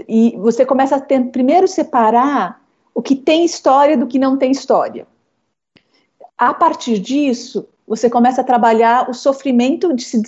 E 0.08 0.36
você 0.38 0.64
começa 0.66 0.96
a 0.96 1.00
ter, 1.00 1.20
primeiro 1.26 1.68
separar 1.68 2.60
o 2.94 3.02
que 3.02 3.14
tem 3.14 3.44
história 3.44 3.96
do 3.96 4.06
que 4.06 4.18
não 4.18 4.36
tem 4.36 4.50
história 4.50 5.06
a 6.40 6.54
partir 6.54 6.98
disso, 6.98 7.68
você 7.86 8.08
começa 8.08 8.40
a 8.40 8.44
trabalhar 8.44 9.10
o 9.10 9.12
sofrimento 9.12 9.92
de 9.92 10.02
se 10.02 10.22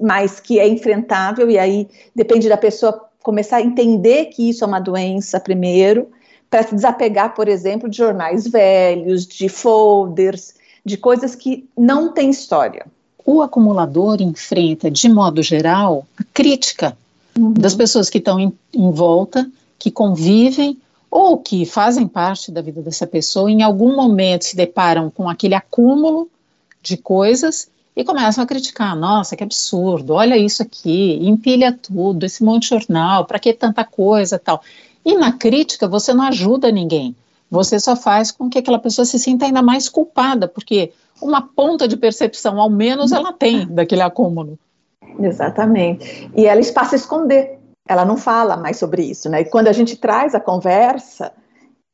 mais 0.00 0.38
que 0.38 0.60
é 0.60 0.68
enfrentável, 0.68 1.50
e 1.50 1.58
aí 1.58 1.88
depende 2.14 2.48
da 2.48 2.56
pessoa 2.56 3.08
começar 3.24 3.56
a 3.56 3.62
entender 3.62 4.26
que 4.26 4.48
isso 4.48 4.62
é 4.62 4.66
uma 4.68 4.78
doença 4.78 5.40
primeiro, 5.40 6.08
para 6.50 6.62
se 6.62 6.74
desapegar, 6.74 7.34
por 7.34 7.48
exemplo, 7.48 7.88
de 7.88 7.96
jornais 7.96 8.46
velhos, 8.46 9.26
de 9.26 9.48
folders, 9.48 10.54
de 10.84 10.96
coisas 10.96 11.34
que 11.34 11.68
não 11.76 12.12
têm 12.12 12.30
história. 12.30 12.86
O 13.24 13.42
acumulador 13.42 14.22
enfrenta, 14.22 14.90
de 14.90 15.08
modo 15.08 15.42
geral, 15.42 16.06
a 16.18 16.24
crítica 16.32 16.96
uhum. 17.36 17.52
das 17.52 17.74
pessoas 17.74 18.08
que 18.08 18.18
estão 18.18 18.40
em, 18.40 18.52
em 18.72 18.90
volta, 18.90 19.48
que 19.78 19.90
convivem 19.90 20.78
ou 21.10 21.38
que 21.38 21.64
fazem 21.64 22.06
parte 22.06 22.50
da 22.50 22.60
vida 22.60 22.82
dessa 22.82 23.06
pessoa, 23.06 23.50
em 23.50 23.62
algum 23.62 23.94
momento 23.94 24.44
se 24.44 24.56
deparam 24.56 25.10
com 25.10 25.28
aquele 25.28 25.54
acúmulo 25.54 26.28
de 26.82 26.96
coisas 26.96 27.68
e 27.96 28.04
começam 28.04 28.44
a 28.44 28.46
criticar. 28.46 28.94
Nossa, 28.94 29.36
que 29.36 29.42
absurdo, 29.42 30.14
olha 30.14 30.36
isso 30.36 30.62
aqui, 30.62 31.18
empilha 31.20 31.72
tudo, 31.72 32.24
esse 32.24 32.44
monte 32.44 32.62
de 32.62 32.68
jornal, 32.68 33.24
para 33.24 33.38
que 33.38 33.52
tanta 33.52 33.84
coisa 33.84 34.38
tal. 34.38 34.62
E 35.08 35.16
na 35.16 35.32
crítica 35.32 35.88
você 35.88 36.12
não 36.12 36.24
ajuda 36.24 36.70
ninguém, 36.70 37.16
você 37.50 37.80
só 37.80 37.96
faz 37.96 38.30
com 38.30 38.50
que 38.50 38.58
aquela 38.58 38.78
pessoa 38.78 39.06
se 39.06 39.18
sinta 39.18 39.46
ainda 39.46 39.62
mais 39.62 39.88
culpada, 39.88 40.46
porque 40.46 40.92
uma 41.20 41.40
ponta 41.40 41.88
de 41.88 41.96
percepção, 41.96 42.60
ao 42.60 42.68
menos, 42.68 43.10
ela 43.10 43.32
tem 43.32 43.66
daquele 43.66 44.02
acúmulo. 44.02 44.58
Exatamente. 45.18 46.30
E 46.36 46.44
ela 46.44 46.60
passa 46.72 46.94
a 46.94 46.98
esconder 46.98 47.58
ela 47.88 48.04
não 48.04 48.18
fala 48.18 48.56
mais 48.56 48.76
sobre 48.76 49.02
isso, 49.02 49.30
né? 49.30 49.40
E 49.40 49.44
quando 49.46 49.68
a 49.68 49.72
gente 49.72 49.96
traz 49.96 50.34
a 50.34 50.40
conversa, 50.40 51.32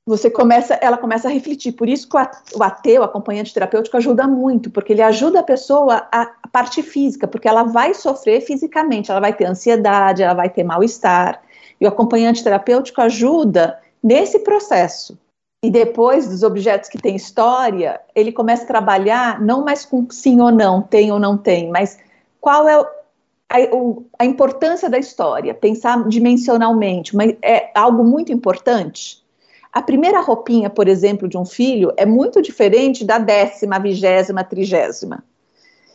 você 0.04 0.28
começa, 0.28 0.74
ela 0.74 0.98
começa 0.98 1.28
a 1.28 1.30
refletir. 1.30 1.72
Por 1.72 1.88
isso 1.88 2.08
que 2.08 2.16
o 2.16 2.62
ateu, 2.62 3.04
acompanhante 3.04 3.54
terapêutico, 3.54 3.96
ajuda 3.96 4.26
muito, 4.26 4.70
porque 4.70 4.92
ele 4.92 5.00
ajuda 5.00 5.38
a 5.38 5.44
pessoa 5.44 6.06
a, 6.12 6.26
parte 6.52 6.82
física, 6.82 7.28
porque 7.28 7.48
ela 7.48 7.62
vai 7.62 7.94
sofrer 7.94 8.40
fisicamente, 8.40 9.10
ela 9.10 9.20
vai 9.20 9.32
ter 9.32 9.44
ansiedade, 9.44 10.22
ela 10.22 10.34
vai 10.34 10.50
ter 10.50 10.64
mal-estar. 10.64 11.40
E 11.80 11.84
o 11.84 11.88
acompanhante 11.88 12.42
terapêutico 12.42 13.00
ajuda 13.00 13.78
nesse 14.02 14.40
processo. 14.40 15.18
E 15.64 15.70
depois 15.70 16.28
dos 16.28 16.42
objetos 16.42 16.90
que 16.90 16.98
têm 16.98 17.16
história, 17.16 18.00
ele 18.14 18.30
começa 18.30 18.64
a 18.64 18.66
trabalhar 18.66 19.40
não 19.40 19.64
mais 19.64 19.84
com 19.84 20.06
sim 20.10 20.40
ou 20.40 20.50
não, 20.50 20.82
tem 20.82 21.10
ou 21.10 21.18
não 21.18 21.38
tem, 21.38 21.70
mas 21.70 21.98
qual 22.38 22.68
é 22.68 22.74
a, 23.48 23.56
a, 24.18 24.26
importância 24.26 24.90
da 24.90 24.98
história, 24.98 25.54
pensar 25.54 26.06
dimensionalmente, 26.06 27.16
mas 27.16 27.34
é 27.42 27.70
algo 27.74 28.04
muito 28.04 28.30
importante. 28.30 29.24
A 29.72 29.80
primeira 29.80 30.20
roupinha, 30.20 30.68
por 30.68 30.86
exemplo, 30.86 31.26
de 31.26 31.38
um 31.38 31.44
filho 31.44 31.92
é 31.96 32.04
muito 32.04 32.42
diferente 32.42 33.04
da 33.04 33.16
décima, 33.16 33.78
vigésima, 33.78 34.44
trigésima. 34.44 35.24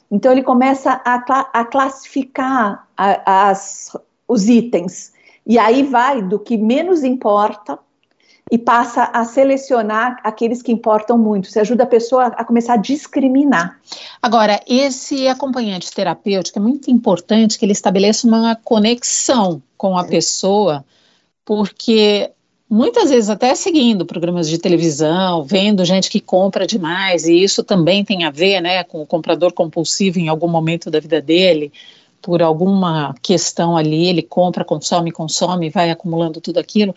Então 0.09 0.31
ele 0.31 0.41
começa 0.41 0.99
a, 1.05 1.15
a 1.53 1.63
classificar 1.63 2.87
a, 2.97 3.49
as, 3.49 3.95
os 4.27 4.49
itens 4.49 5.13
e 5.49 5.57
aí 5.57 5.81
vai 5.81 6.21
do 6.21 6.37
que 6.37 6.55
menos 6.55 7.03
importa 7.03 7.79
e 8.51 8.57
passa 8.57 9.05
a 9.11 9.25
selecionar 9.25 10.19
aqueles 10.23 10.61
que 10.61 10.71
importam 10.71 11.17
muito. 11.17 11.49
Você 11.49 11.59
ajuda 11.59 11.85
a 11.85 11.87
pessoa 11.87 12.27
a 12.27 12.43
começar 12.43 12.73
a 12.73 12.77
discriminar. 12.77 13.79
Agora, 14.21 14.59
esse 14.67 15.27
acompanhante 15.27 15.91
terapêutico 15.91 16.59
é 16.59 16.61
muito 16.61 16.91
importante 16.91 17.57
que 17.57 17.65
ele 17.65 17.71
estabeleça 17.71 18.27
uma 18.27 18.55
conexão 18.55 19.59
com 19.75 19.97
a 19.97 20.01
é. 20.01 20.07
pessoa, 20.07 20.85
porque 21.43 22.29
muitas 22.69 23.09
vezes 23.09 23.31
até 23.31 23.55
seguindo 23.55 24.05
programas 24.05 24.47
de 24.47 24.59
televisão, 24.59 25.43
vendo 25.43 25.83
gente 25.83 26.11
que 26.11 26.19
compra 26.19 26.67
demais, 26.67 27.27
e 27.27 27.43
isso 27.43 27.63
também 27.63 28.05
tem 28.05 28.23
a 28.23 28.29
ver 28.29 28.61
né, 28.61 28.83
com 28.83 29.01
o 29.01 29.07
comprador 29.07 29.51
compulsivo 29.51 30.19
em 30.19 30.27
algum 30.27 30.47
momento 30.47 30.91
da 30.91 30.99
vida 30.99 31.19
dele, 31.19 31.71
por 32.21 32.41
alguma 32.41 33.15
questão 33.21 33.75
ali, 33.75 34.07
ele 34.07 34.21
compra, 34.21 34.65
consome, 34.65 35.11
consome, 35.11 35.69
vai 35.69 35.89
acumulando 35.89 36.41
tudo 36.41 36.59
aquilo. 36.59 36.95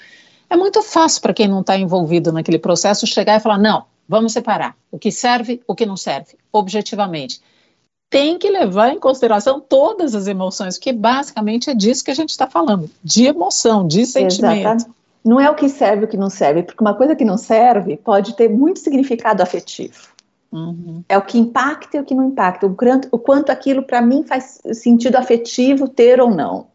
É 0.49 0.57
muito 0.57 0.83
fácil 0.83 1.23
para 1.23 1.33
quem 1.33 1.49
não 1.49 1.61
está 1.61 1.77
envolvido 1.77 2.33
naquele 2.33 2.59
processo 2.59 3.07
chegar 3.07 3.37
e 3.37 3.41
falar: 3.41 3.59
não, 3.59 3.85
vamos 4.09 4.33
separar 4.33 4.77
o 4.91 4.99
que 4.99 5.11
serve, 5.11 5.63
o 5.67 5.75
que 5.75 5.87
não 5.87 5.97
serve, 5.97 6.37
objetivamente. 6.53 7.41
Tem 8.11 8.39
que 8.39 8.51
levar 8.51 8.93
em 8.93 8.99
consideração 8.99 9.59
todas 9.59 10.15
as 10.15 10.27
emoções, 10.27 10.77
porque 10.77 10.93
basicamente 10.93 11.71
é 11.71 11.75
disso 11.75 12.05
que 12.05 12.11
a 12.11 12.15
gente 12.15 12.29
está 12.29 12.47
falando, 12.47 12.91
de 13.03 13.25
emoção, 13.25 13.87
de 13.87 14.05
sentimento. 14.05 14.61
Exatamente. 14.61 15.03
Não 15.25 15.41
é 15.41 15.49
o 15.49 15.55
que 15.55 15.69
serve 15.69 16.05
o 16.05 16.09
que 16.09 16.17
não 16.17 16.29
serve, 16.29 16.65
porque 16.65 16.83
uma 16.83 16.95
coisa 16.95 17.17
que 17.17 17.25
não 17.25 17.39
serve 17.39 17.97
pode 17.97 18.35
ter 18.37 18.51
muito 18.51 18.81
significado 18.81 19.43
afetivo. 19.43 20.12
Uhum. 20.53 21.03
É 21.09 21.17
o 21.17 21.23
que 21.23 21.39
impacta 21.39 21.97
e 21.97 22.01
o 22.01 22.05
que 22.05 22.15
não 22.15 22.29
impacta, 22.29 22.67
o 22.67 22.75
quanto, 22.75 23.09
o 23.11 23.19
quanto 23.19 23.51
aquilo 23.51 23.83
para 23.83 24.03
mim 24.03 24.23
faz 24.23 24.61
sentido 24.75 25.17
afetivo 25.17 25.89
ter 25.89 26.21
ou 26.21 26.31
não. 26.31 26.67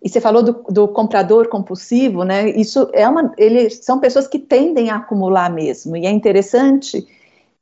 E 0.00 0.08
você 0.08 0.20
falou 0.20 0.44
do, 0.44 0.52
do, 0.70 0.86
comprador 0.86 1.48
compulsivo, 1.48 2.22
né? 2.22 2.50
Isso 2.50 2.88
é 2.92 3.08
uma, 3.08 3.32
eles 3.36 3.80
são 3.82 3.98
pessoas 3.98 4.28
que 4.28 4.38
tendem 4.38 4.90
a 4.90 4.96
acumular 4.96 5.50
mesmo. 5.50 5.96
E 5.96 6.06
é 6.06 6.10
interessante 6.10 7.04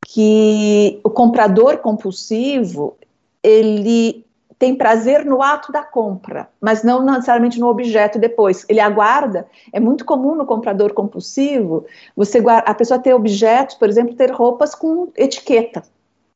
que 0.06 1.00
o 1.02 1.08
comprador 1.08 1.78
compulsivo 1.78 2.94
ele 3.42 4.25
tem 4.58 4.74
prazer 4.74 5.24
no 5.24 5.42
ato 5.42 5.70
da 5.70 5.82
compra, 5.82 6.48
mas 6.60 6.82
não 6.82 7.04
necessariamente 7.04 7.60
no 7.60 7.68
objeto 7.68 8.18
depois. 8.18 8.64
Ele 8.68 8.80
aguarda. 8.80 9.46
É 9.72 9.78
muito 9.78 10.04
comum 10.04 10.34
no 10.34 10.46
comprador 10.46 10.92
compulsivo 10.94 11.84
você 12.16 12.42
a 12.46 12.74
pessoa 12.74 12.98
ter 12.98 13.14
objetos, 13.14 13.76
por 13.76 13.88
exemplo, 13.88 14.14
ter 14.14 14.30
roupas 14.30 14.74
com 14.74 15.12
etiqueta. 15.16 15.82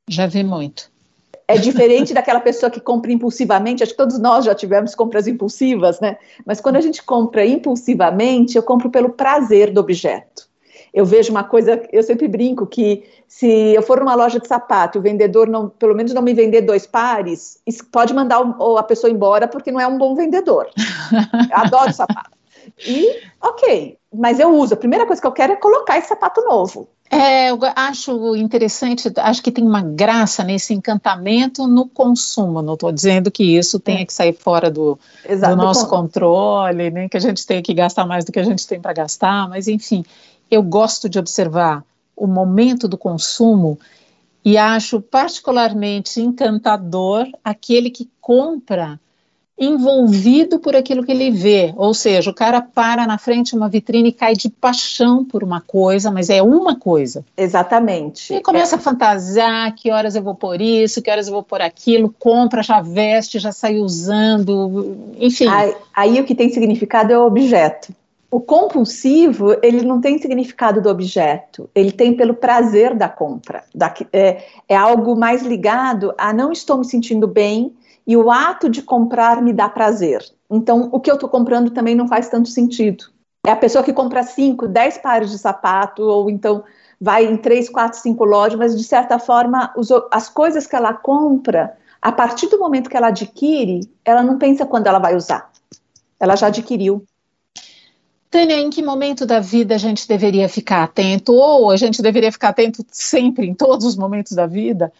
Já 0.09 0.27
vi 0.27 0.43
muito. 0.43 0.91
É 1.49 1.57
diferente 1.57 2.15
daquela 2.15 2.41
pessoa 2.41 2.71
que 2.71 2.79
compra 2.79 3.11
impulsivamente. 3.11 3.83
Acho 3.83 3.93
que 3.93 3.99
todos 3.99 4.21
nós 4.21 4.45
já 4.45 4.55
tivemos 4.55 4.95
compras 4.95 5.27
impulsivas, 5.27 5.99
né? 5.99 6.17
Mas 6.47 6.61
quando 6.61 6.77
a 6.77 6.81
gente 6.81 7.03
compra 7.03 7.45
impulsivamente, 7.45 8.57
eu 8.57 8.63
compro 8.63 8.89
pelo 8.89 9.11
prazer 9.11 9.73
do 9.73 9.81
objeto. 9.81 10.50
Eu 10.93 11.05
vejo 11.05 11.31
uma 11.31 11.45
coisa, 11.45 11.83
eu 11.93 12.03
sempre 12.03 12.27
brinco 12.27 12.67
que 12.67 13.05
se 13.29 13.47
eu 13.47 13.83
for 13.83 14.01
numa 14.01 14.15
loja 14.15 14.41
de 14.41 14.49
sapato 14.49 14.99
e 14.99 15.01
o 15.01 15.03
vendedor 15.03 15.49
não, 15.49 15.69
pelo 15.69 15.95
menos 15.95 16.13
não 16.13 16.23
me 16.23 16.35
vender 16.35 16.63
dois 16.63 16.87
pares, 16.87 17.59
pode 17.93 18.13
mandar 18.13 18.41
o, 18.41 18.77
a 18.77 18.83
pessoa 18.83 19.11
embora 19.11 19.47
porque 19.47 19.71
não 19.71 19.81
é 19.81 19.87
um 19.87 19.99
bom 19.99 20.15
vendedor. 20.15 20.69
Adoro 21.53 21.93
sapato. 21.93 22.31
E, 22.87 23.21
ok, 23.41 23.97
mas 24.13 24.41
eu 24.41 24.55
uso. 24.55 24.75
A 24.75 24.77
primeira 24.77 25.07
coisa 25.07 25.21
que 25.21 25.27
eu 25.27 25.33
quero 25.33 25.53
é 25.53 25.57
colocar 25.57 25.99
esse 25.99 26.09
sapato 26.09 26.41
novo. 26.43 26.89
É, 27.13 27.51
eu 27.51 27.59
acho 27.75 28.37
interessante, 28.37 29.11
acho 29.17 29.43
que 29.43 29.51
tem 29.51 29.67
uma 29.67 29.83
graça 29.83 30.45
nesse 30.45 30.73
encantamento 30.73 31.67
no 31.67 31.89
consumo. 31.89 32.63
Não 32.63 32.75
estou 32.75 32.93
dizendo 32.93 33.33
que 33.33 33.43
isso 33.59 33.81
tenha 33.81 34.07
que 34.07 34.13
sair 34.13 34.33
fora 34.33 34.71
do, 34.71 34.97
do 35.29 35.57
nosso 35.57 35.89
controle, 35.89 36.89
nem 36.89 37.09
que 37.09 37.17
a 37.17 37.21
gente 37.21 37.45
tenha 37.45 37.61
que 37.61 37.75
gastar 37.75 38.07
mais 38.07 38.25
do 38.25 38.31
que 38.31 38.39
a 38.39 38.45
gente 38.45 38.65
tem 38.65 38.81
para 38.81 38.93
gastar, 38.93 39.49
mas 39.49 39.67
enfim, 39.67 40.05
eu 40.51 40.63
gosto 40.63 41.09
de 41.09 41.19
observar 41.19 41.85
o 42.17 42.27
momento 42.27 42.89
do 42.89 42.99
consumo 42.99 43.79
e 44.45 44.57
acho 44.57 45.01
particularmente 45.01 46.21
encantador 46.21 47.27
aquele 47.45 47.91
que 47.91 48.09
compra 48.21 48.99
envolvido 49.61 50.59
por 50.59 50.75
aquilo 50.75 51.05
que 51.05 51.13
ele 51.13 51.31
vê. 51.31 51.75
Ou 51.77 51.93
seja, 51.93 52.31
o 52.31 52.35
cara 52.35 52.63
para 52.63 53.07
na 53.07 53.19
frente 53.19 53.51
de 53.51 53.57
uma 53.57 53.69
vitrine 53.69 54.09
e 54.09 54.13
cai 54.13 54.33
de 54.33 54.49
paixão 54.49 55.23
por 55.23 55.45
uma 55.45 55.61
coisa, 55.61 56.11
mas 56.11 56.31
é 56.31 56.43
uma 56.43 56.77
coisa. 56.77 57.23
Exatamente. 57.37 58.33
E 58.33 58.41
começa 58.41 58.77
é. 58.77 58.79
a 58.79 58.81
fantasiar 58.81 59.75
que 59.75 59.91
horas 59.91 60.17
eu 60.17 60.23
vou 60.23 60.35
por 60.35 60.63
isso, 60.63 61.03
que 61.03 61.11
horas 61.11 61.27
eu 61.27 61.35
vou 61.35 61.43
por 61.43 61.61
aquilo, 61.61 62.15
compra, 62.19 62.63
já 62.63 62.81
veste, 62.81 63.39
já 63.39 63.53
sai 63.53 63.77
usando, 63.77 64.97
enfim. 65.19 65.47
Aí, 65.49 65.77
aí 65.95 66.21
o 66.21 66.25
que 66.25 66.35
tem 66.35 66.49
significado 66.49 67.13
é 67.13 67.19
o 67.19 67.27
objeto. 67.27 67.95
O 68.31 68.41
compulsivo, 68.41 69.57
ele 69.61 69.83
não 69.83 70.01
tem 70.01 70.19
significado 70.19 70.81
do 70.81 70.89
objeto, 70.89 71.69
ele 71.75 71.91
tem 71.91 72.15
pelo 72.15 72.35
prazer 72.35 72.95
da 72.95 73.09
compra. 73.09 73.65
Da, 73.75 73.93
é, 74.13 74.45
é 74.69 74.77
algo 74.77 75.17
mais 75.17 75.43
ligado 75.43 76.15
a 76.17 76.33
não 76.33 76.53
estou 76.53 76.79
me 76.79 76.85
sentindo 76.85 77.27
bem, 77.27 77.75
e 78.07 78.17
o 78.17 78.31
ato 78.31 78.69
de 78.69 78.83
comprar 78.83 79.43
me 79.43 79.53
dá 79.53 79.69
prazer. 79.69 80.25
Então, 80.51 80.89
o 80.93 81.01
que 81.01 81.11
eu 81.11 81.15
estou 81.15 81.29
comprando 81.29 81.71
também 81.71 81.95
não 81.95 82.09
faz 82.09 82.29
tanto 82.29 82.49
sentido. 82.49 83.05
É 83.47 83.51
a 83.51 83.57
pessoa 83.57 83.83
que 83.83 83.93
compra 83.93 84.23
5, 84.23 84.69
10 84.69 84.99
pares 84.99 85.31
de 85.31 85.39
sapato, 85.39 86.03
ou 86.03 86.29
então 86.29 86.63
vai 87.01 87.25
em 87.25 87.37
3, 87.37 87.69
4, 87.71 87.99
5 87.99 88.25
lojas, 88.25 88.59
mas 88.59 88.77
de 88.77 88.85
certa 88.85 89.19
forma, 89.19 89.73
os, 89.77 89.89
as 90.11 90.29
coisas 90.29 90.67
que 90.67 90.77
ela 90.77 90.93
compra, 90.93 91.77
a 92.03 92.13
partir 92.13 92.49
do 92.49 92.59
momento 92.59 92.91
que 92.91 92.97
ela 92.97 93.09
adquire, 93.09 93.81
ela 94.05 94.23
não 94.23 94.39
pensa 94.39 94.67
quando 94.67 94.87
ela 94.87 94.99
vai 94.99 95.17
usar. 95.17 95.51
Ela 96.19 96.37
já 96.37 96.49
adquiriu. 96.49 97.05
Tânia, 98.31 98.57
em 98.57 98.71
que 98.71 98.83
momento 98.83 99.27
da 99.27 99.41
vida 99.41 99.75
a 99.75 99.79
gente 99.79 100.07
deveria 100.07 100.49
ficar 100.49 100.85
atento, 100.85 101.35
ou 101.35 101.71
a 101.71 101.77
gente 101.77 102.01
deveria 102.01 102.31
ficar 102.31 102.51
atento 102.51 102.87
sempre, 102.91 103.47
em 103.47 103.55
todos 103.55 103.85
os 103.85 103.97
momentos 103.97 104.33
da 104.33 104.47
vida, 104.47 104.93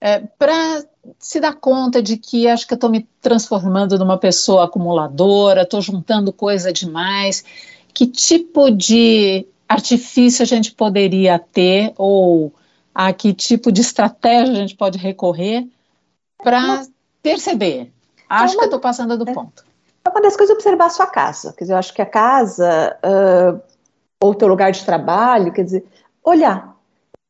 é, 0.00 0.20
para 0.38 0.84
se 1.18 1.40
dar 1.40 1.54
conta 1.54 2.00
de 2.00 2.16
que 2.16 2.46
acho 2.46 2.66
que 2.66 2.74
eu 2.74 2.76
estou 2.76 2.90
me 2.90 3.08
transformando 3.20 3.98
numa 3.98 4.18
pessoa 4.18 4.64
acumuladora, 4.64 5.62
estou 5.62 5.80
juntando 5.80 6.32
coisa 6.32 6.72
demais. 6.72 7.44
Que 7.92 8.06
tipo 8.06 8.70
de 8.70 9.46
artifício 9.68 10.42
a 10.42 10.46
gente 10.46 10.72
poderia 10.72 11.38
ter 11.38 11.92
ou 11.96 12.52
a 12.94 13.12
que 13.12 13.32
tipo 13.32 13.72
de 13.72 13.80
estratégia 13.80 14.52
a 14.52 14.56
gente 14.56 14.76
pode 14.76 14.98
recorrer 14.98 15.66
para 16.38 16.86
perceber. 17.22 17.92
Acho 18.28 18.54
é 18.54 18.56
uma, 18.56 18.58
que 18.58 18.64
eu 18.64 18.66
estou 18.66 18.80
passando 18.80 19.16
do 19.16 19.28
é, 19.28 19.34
ponto. 19.34 19.64
É 20.06 20.08
uma 20.08 20.20
das 20.20 20.36
coisas 20.36 20.54
observar 20.54 20.86
a 20.86 20.90
sua 20.90 21.06
casa. 21.08 21.52
Quer 21.52 21.64
dizer, 21.64 21.74
eu 21.74 21.78
acho 21.78 21.92
que 21.92 22.00
a 22.00 22.06
casa, 22.06 22.96
uh, 23.04 23.60
ou 24.22 24.34
teu 24.36 24.46
lugar 24.46 24.70
de 24.70 24.84
trabalho, 24.84 25.52
quer 25.52 25.64
dizer, 25.64 25.84
olhar 26.22 26.76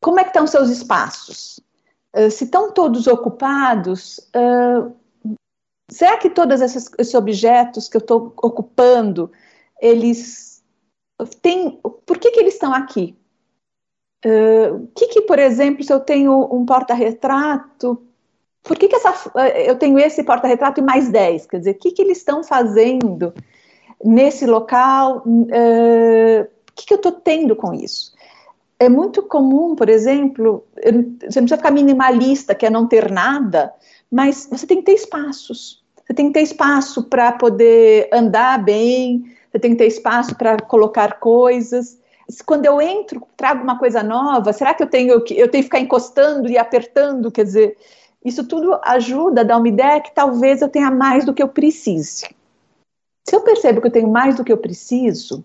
como 0.03 0.21
é 0.21 0.25
que 0.25 0.29
estão 0.29 0.47
seus 0.47 0.69
espaços. 0.69 1.59
Uh, 2.15 2.31
se 2.31 2.45
estão 2.45 2.71
todos 2.73 3.07
ocupados, 3.07 4.19
uh, 4.37 4.95
será 5.91 6.19
que 6.19 6.29
todos 6.29 6.61
esses, 6.61 6.91
esses 6.99 7.15
objetos 7.15 7.89
que 7.89 7.97
eu 7.97 8.01
estou 8.01 8.35
ocupando, 8.37 9.33
eles 9.81 10.63
têm. 11.41 11.81
Por 12.05 12.19
que, 12.19 12.31
que 12.31 12.41
eles 12.41 12.55
estão 12.55 12.75
aqui? 12.75 13.17
O 14.23 14.29
uh, 14.29 14.87
que, 14.95 15.07
que, 15.07 15.23
por 15.23 15.39
exemplo, 15.39 15.83
se 15.83 15.93
eu 15.93 16.01
tenho 16.01 16.55
um 16.55 16.67
porta-retrato, 16.67 18.07
por 18.67 18.77
que, 18.77 18.89
que 18.89 18.97
essa, 18.97 19.31
eu 19.65 19.77
tenho 19.77 19.99
esse 19.99 20.23
porta-retrato 20.25 20.81
e 20.81 20.85
mais 20.85 21.09
10? 21.09 21.47
Quer 21.47 21.59
dizer, 21.59 21.71
o 21.71 21.79
que, 21.79 21.93
que 21.93 22.03
eles 22.03 22.19
estão 22.19 22.43
fazendo 22.43 23.33
nesse 24.05 24.45
local? 24.47 25.23
Uh, 25.27 26.43
o 26.43 26.73
que, 26.75 26.87
que 26.87 26.93
eu 26.93 26.97
estou 26.97 27.13
tendo 27.13 27.55
com 27.55 27.73
isso? 27.73 28.13
É 28.79 28.89
muito 28.89 29.23
comum, 29.23 29.75
por 29.75 29.89
exemplo, 29.89 30.65
você 30.77 30.93
não 30.93 31.05
precisa 31.29 31.57
ficar 31.57 31.71
minimalista, 31.71 32.55
que 32.55 32.67
é 32.67 32.71
não 32.71 32.87
ter 32.87 33.11
nada, 33.11 33.73
mas 34.11 34.49
você 34.51 34.67
tem 34.67 34.79
que 34.79 34.85
ter 34.85 34.95
espaços. 34.95 35.83
Você 36.05 36.13
tem 36.13 36.27
que 36.27 36.35
ter 36.35 36.43
espaço 36.43 37.05
para 37.05 37.33
poder 37.33 38.09
andar 38.13 38.63
bem, 38.63 39.25
você 39.51 39.59
tem 39.59 39.71
que 39.73 39.79
ter 39.79 39.87
espaço 39.87 40.37
para 40.37 40.59
colocar 40.59 41.19
coisas. 41.19 41.99
Quando 42.45 42.67
eu 42.67 42.81
entro, 42.81 43.23
trago 43.37 43.63
uma 43.63 43.79
coisa 43.79 44.03
nova, 44.03 44.53
será 44.53 44.75
que 44.75 44.83
eu 44.83 44.89
tenho 44.89 45.15
eu 45.15 45.25
tenho 45.25 45.49
que 45.49 45.63
ficar 45.63 45.81
encostando 45.81 46.49
e 46.49 46.59
apertando? 46.59 47.31
Quer 47.31 47.45
dizer, 47.45 47.77
isso 48.27 48.45
tudo 48.45 48.79
ajuda 48.83 49.43
a 49.43 49.45
dar 49.45 49.57
uma 49.57 49.69
ideia 49.69 50.01
que 50.01 50.13
talvez 50.13 50.61
eu 50.61 50.69
tenha 50.69 50.91
mais 50.91 51.25
do 51.25 51.33
que 51.33 51.41
eu 51.41 51.49
precise. 51.49 52.29
Se 53.25 53.37
eu 53.37 53.41
percebo 53.41 53.81
que 53.81 53.87
eu 53.87 53.93
tenho 53.93 54.09
mais 54.09 54.35
do 54.35 54.45
que 54.45 54.53
eu 54.53 54.59
preciso, 54.59 55.45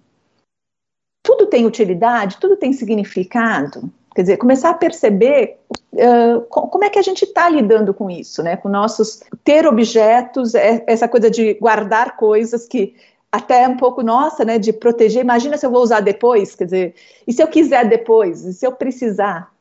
tudo 1.24 1.46
tem 1.46 1.68
utilidade, 1.68 2.38
tudo 2.38 2.58
tem 2.58 2.74
significado. 2.74 3.92
Quer 4.16 4.24
dizer, 4.24 4.38
começar 4.38 4.72
a 4.72 4.74
perceber 4.74 5.60
uh, 5.94 6.42
como 6.50 6.84
é 6.84 6.90
que 6.90 6.98
a 6.98 7.04
gente 7.04 7.24
está 7.24 7.48
lidando 7.48 7.94
com 7.94 8.10
isso, 8.10 8.42
né? 8.42 8.58
Com 8.58 8.68
nossos 8.68 9.22
ter 9.44 9.68
objetos, 9.68 10.56
é, 10.56 10.84
essa 10.88 11.08
coisa 11.08 11.30
de 11.30 11.54
guardar 11.54 12.18
coisas 12.18 12.68
que 12.68 12.96
até 13.32 13.64
é 13.64 13.68
um 13.68 13.78
pouco 13.78 14.02
nossa, 14.02 14.44
né? 14.44 14.58
De 14.58 14.74
proteger. 14.74 15.24
Imagina 15.24 15.56
se 15.56 15.66
eu 15.66 15.72
vou 15.72 15.84
usar 15.84 16.00
depois, 16.00 16.56
quer 16.56 16.66
dizer, 16.66 16.96
e 17.28 17.32
se 17.32 17.44
eu 17.44 17.48
quiser 17.48 17.88
depois, 17.88 18.44
e 18.44 18.54
se 18.54 18.66
eu 18.66 18.72
precisar? 18.72 19.52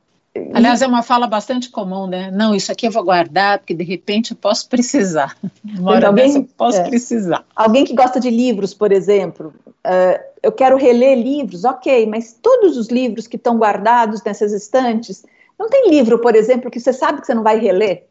Aliás, 0.55 0.81
é 0.81 0.87
uma 0.87 1.03
fala 1.03 1.27
bastante 1.27 1.71
comum, 1.71 2.07
né? 2.07 2.31
Não, 2.31 2.55
isso 2.55 2.71
aqui 2.71 2.87
eu 2.87 2.91
vou 2.91 3.03
guardar, 3.03 3.59
porque 3.59 3.75
de 3.75 3.83
repente 3.83 4.31
eu 4.31 4.37
posso 4.37 4.69
precisar. 4.69 5.37
Uma 5.65 5.93
hora 5.93 6.07
alguém, 6.07 6.37
eu 6.37 6.49
posso 6.57 6.79
é, 6.79 6.89
precisar. 6.89 7.45
Alguém 7.55 7.85
que 7.85 7.95
gosta 7.95 8.21
de 8.21 8.31
livros, 8.31 8.73
por 8.73 8.93
exemplo, 8.93 9.53
uh, 9.69 10.21
eu 10.41 10.53
quero 10.53 10.77
reler 10.77 11.19
livros, 11.19 11.65
ok, 11.65 12.07
mas 12.07 12.33
todos 12.41 12.77
os 12.77 12.89
livros 12.89 13.27
que 13.27 13.37
estão 13.37 13.59
guardados 13.59 14.23
nessas 14.23 14.53
estantes, 14.53 15.25
não 15.59 15.69
tem 15.69 15.91
livro, 15.91 16.21
por 16.21 16.37
exemplo, 16.37 16.71
que 16.71 16.79
você 16.79 16.93
sabe 16.93 17.21
que 17.21 17.27
você 17.27 17.35
não 17.35 17.43
vai 17.43 17.59
reler? 17.59 18.07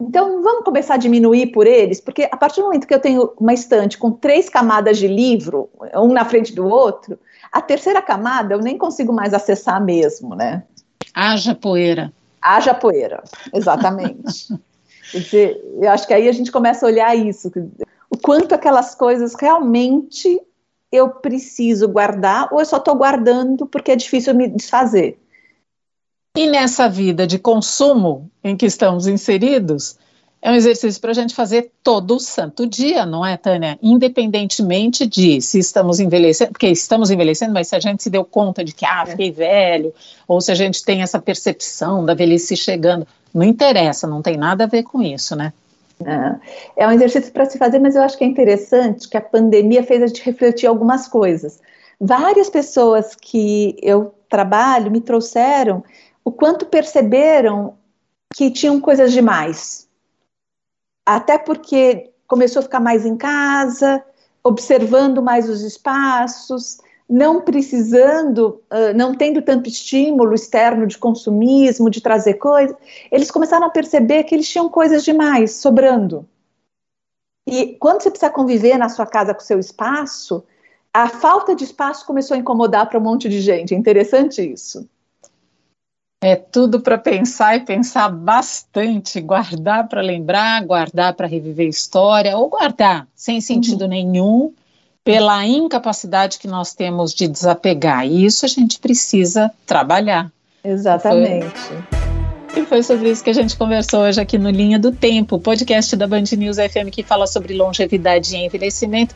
Então, 0.00 0.40
vamos 0.42 0.64
começar 0.64 0.94
a 0.94 0.98
diminuir 0.98 1.48
por 1.48 1.66
eles, 1.66 2.00
porque 2.00 2.28
a 2.30 2.36
partir 2.36 2.60
do 2.60 2.66
momento 2.66 2.86
que 2.86 2.94
eu 2.94 3.00
tenho 3.00 3.32
uma 3.36 3.52
estante 3.52 3.98
com 3.98 4.12
três 4.12 4.48
camadas 4.48 4.96
de 4.96 5.08
livro, 5.08 5.68
um 5.96 6.12
na 6.12 6.24
frente 6.24 6.54
do 6.54 6.64
outro, 6.68 7.18
a 7.50 7.60
terceira 7.60 8.00
camada 8.00 8.54
eu 8.54 8.60
nem 8.60 8.78
consigo 8.78 9.12
mais 9.12 9.34
acessar 9.34 9.84
mesmo, 9.84 10.36
né? 10.36 10.62
Haja 11.20 11.52
poeira. 11.52 12.12
Haja 12.40 12.72
poeira, 12.72 13.24
exatamente. 13.52 14.54
Quer 15.10 15.18
dizer, 15.18 15.64
eu 15.80 15.90
acho 15.90 16.06
que 16.06 16.14
aí 16.14 16.28
a 16.28 16.32
gente 16.32 16.52
começa 16.52 16.86
a 16.86 16.88
olhar 16.88 17.12
isso, 17.16 17.50
o 18.08 18.16
quanto 18.16 18.54
aquelas 18.54 18.94
coisas 18.94 19.34
realmente 19.34 20.40
eu 20.92 21.08
preciso 21.08 21.88
guardar 21.88 22.48
ou 22.52 22.60
eu 22.60 22.64
só 22.64 22.76
estou 22.76 22.94
guardando 22.94 23.66
porque 23.66 23.90
é 23.90 23.96
difícil 23.96 24.32
me 24.32 24.46
desfazer. 24.46 25.18
E 26.36 26.46
nessa 26.46 26.88
vida 26.88 27.26
de 27.26 27.36
consumo 27.36 28.30
em 28.44 28.56
que 28.56 28.66
estamos 28.66 29.08
inseridos, 29.08 29.98
é 30.40 30.50
um 30.50 30.54
exercício 30.54 31.00
para 31.00 31.10
a 31.10 31.14
gente 31.14 31.34
fazer 31.34 31.72
todo 31.82 32.14
o 32.14 32.20
santo 32.20 32.64
dia, 32.64 33.04
não 33.04 33.26
é, 33.26 33.36
Tânia? 33.36 33.78
Independentemente 33.82 35.04
de 35.04 35.40
se 35.40 35.58
estamos 35.58 35.98
envelhecendo, 35.98 36.52
porque 36.52 36.68
estamos 36.68 37.10
envelhecendo, 37.10 37.52
mas 37.52 37.68
se 37.68 37.74
a 37.74 37.80
gente 37.80 38.02
se 38.02 38.10
deu 38.10 38.24
conta 38.24 38.64
de 38.64 38.72
que, 38.72 38.86
ah, 38.86 39.04
fiquei 39.04 39.32
velho, 39.32 39.92
ou 40.28 40.40
se 40.40 40.52
a 40.52 40.54
gente 40.54 40.84
tem 40.84 41.02
essa 41.02 41.18
percepção 41.18 42.04
da 42.04 42.14
velhice 42.14 42.56
chegando, 42.56 43.06
não 43.34 43.42
interessa, 43.42 44.06
não 44.06 44.22
tem 44.22 44.36
nada 44.36 44.64
a 44.64 44.66
ver 44.68 44.84
com 44.84 45.02
isso, 45.02 45.34
né? 45.34 45.52
É, 46.04 46.84
é 46.84 46.86
um 46.86 46.92
exercício 46.92 47.32
para 47.32 47.46
se 47.46 47.58
fazer, 47.58 47.80
mas 47.80 47.96
eu 47.96 48.02
acho 48.02 48.16
que 48.16 48.22
é 48.22 48.26
interessante 48.26 49.08
que 49.08 49.16
a 49.16 49.20
pandemia 49.20 49.82
fez 49.82 50.00
a 50.02 50.06
gente 50.06 50.22
refletir 50.22 50.66
algumas 50.68 51.08
coisas. 51.08 51.58
Várias 52.00 52.48
pessoas 52.48 53.16
que 53.16 53.76
eu 53.82 54.14
trabalho 54.28 54.92
me 54.92 55.00
trouxeram 55.00 55.82
o 56.24 56.30
quanto 56.30 56.66
perceberam 56.66 57.74
que 58.36 58.52
tinham 58.52 58.80
coisas 58.80 59.12
demais 59.12 59.87
até 61.16 61.38
porque 61.38 62.10
começou 62.26 62.60
a 62.60 62.62
ficar 62.62 62.80
mais 62.80 63.06
em 63.06 63.16
casa, 63.16 64.04
observando 64.44 65.22
mais 65.22 65.48
os 65.48 65.62
espaços, 65.62 66.78
não 67.08 67.40
precisando, 67.40 68.62
não 68.94 69.14
tendo 69.14 69.40
tanto 69.40 69.70
estímulo 69.70 70.34
externo 70.34 70.86
de 70.86 70.98
consumismo, 70.98 71.88
de 71.88 72.02
trazer 72.02 72.34
coisas, 72.34 72.76
eles 73.10 73.30
começaram 73.30 73.66
a 73.66 73.70
perceber 73.70 74.24
que 74.24 74.34
eles 74.34 74.46
tinham 74.46 74.68
coisas 74.68 75.02
demais 75.02 75.52
sobrando. 75.52 76.28
E 77.46 77.74
quando 77.80 78.02
você 78.02 78.10
precisa 78.10 78.30
conviver 78.30 78.76
na 78.76 78.90
sua 78.90 79.06
casa 79.06 79.32
com 79.32 79.40
o 79.40 79.44
seu 79.44 79.58
espaço, 79.58 80.44
a 80.92 81.08
falta 81.08 81.54
de 81.54 81.64
espaço 81.64 82.04
começou 82.04 82.34
a 82.34 82.38
incomodar 82.38 82.86
para 82.86 82.98
um 82.98 83.02
monte 83.02 83.30
de 83.30 83.40
gente. 83.40 83.74
É 83.74 83.78
interessante 83.78 84.42
isso. 84.42 84.86
É 86.20 86.34
tudo 86.34 86.80
para 86.80 86.98
pensar 86.98 87.56
e 87.56 87.60
pensar 87.60 88.08
bastante, 88.08 89.20
guardar 89.20 89.86
para 89.86 90.02
lembrar, 90.02 90.64
guardar 90.64 91.14
para 91.14 91.28
reviver 91.28 91.68
história, 91.68 92.36
ou 92.36 92.48
guardar 92.48 93.06
sem 93.14 93.40
sentido 93.40 93.82
uhum. 93.82 93.88
nenhum, 93.88 94.52
pela 95.04 95.46
incapacidade 95.46 96.38
que 96.40 96.48
nós 96.48 96.74
temos 96.74 97.14
de 97.14 97.28
desapegar. 97.28 98.04
E 98.04 98.24
isso 98.24 98.44
a 98.44 98.48
gente 98.48 98.80
precisa 98.80 99.52
trabalhar. 99.64 100.28
Exatamente. 100.64 101.46
E 102.56 102.64
foi 102.64 102.82
sobre 102.82 103.10
isso 103.10 103.22
que 103.22 103.30
a 103.30 103.34
gente 103.34 103.56
conversou 103.56 104.00
hoje 104.00 104.20
aqui 104.20 104.36
no 104.36 104.50
Linha 104.50 104.78
do 104.78 104.90
Tempo, 104.90 105.38
podcast 105.38 105.94
da 105.94 106.08
Band 106.08 106.24
News 106.36 106.56
FM 106.56 106.90
que 106.90 107.04
fala 107.04 107.28
sobre 107.28 107.54
longevidade 107.54 108.34
e 108.34 108.44
envelhecimento. 108.44 109.14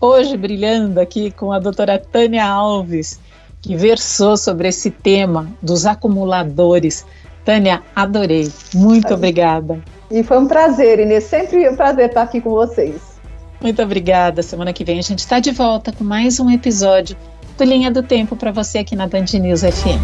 Hoje, 0.00 0.36
brilhando 0.36 0.98
aqui 0.98 1.30
com 1.30 1.52
a 1.52 1.60
doutora 1.60 1.96
Tânia 1.96 2.44
Alves 2.44 3.20
que 3.60 3.76
versou 3.76 4.36
sobre 4.36 4.68
esse 4.68 4.90
tema 4.90 5.50
dos 5.62 5.86
acumuladores. 5.86 7.04
Tânia, 7.44 7.82
adorei. 7.94 8.50
Muito 8.74 9.12
obrigada. 9.14 9.80
E 10.10 10.22
foi 10.22 10.38
um 10.38 10.46
prazer, 10.46 10.98
Inês. 10.98 11.24
Sempre 11.24 11.68
um 11.68 11.76
prazer 11.76 12.08
estar 12.08 12.22
aqui 12.22 12.40
com 12.40 12.50
vocês. 12.50 13.00
Muito 13.60 13.82
obrigada. 13.82 14.42
Semana 14.42 14.72
que 14.72 14.84
vem 14.84 14.98
a 14.98 15.02
gente 15.02 15.20
está 15.20 15.38
de 15.38 15.52
volta 15.52 15.92
com 15.92 16.02
mais 16.02 16.40
um 16.40 16.50
episódio 16.50 17.16
do 17.56 17.64
Linha 17.64 17.90
do 17.90 18.02
Tempo 18.02 18.34
para 18.34 18.50
você 18.50 18.78
aqui 18.78 18.96
na 18.96 19.06
Band 19.06 19.26
News 19.34 19.60
FM. 19.60 20.00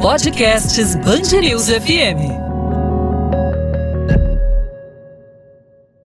Podcasts 0.00 0.94
Band 0.96 1.40
News 1.40 1.68
FM. 1.68 2.51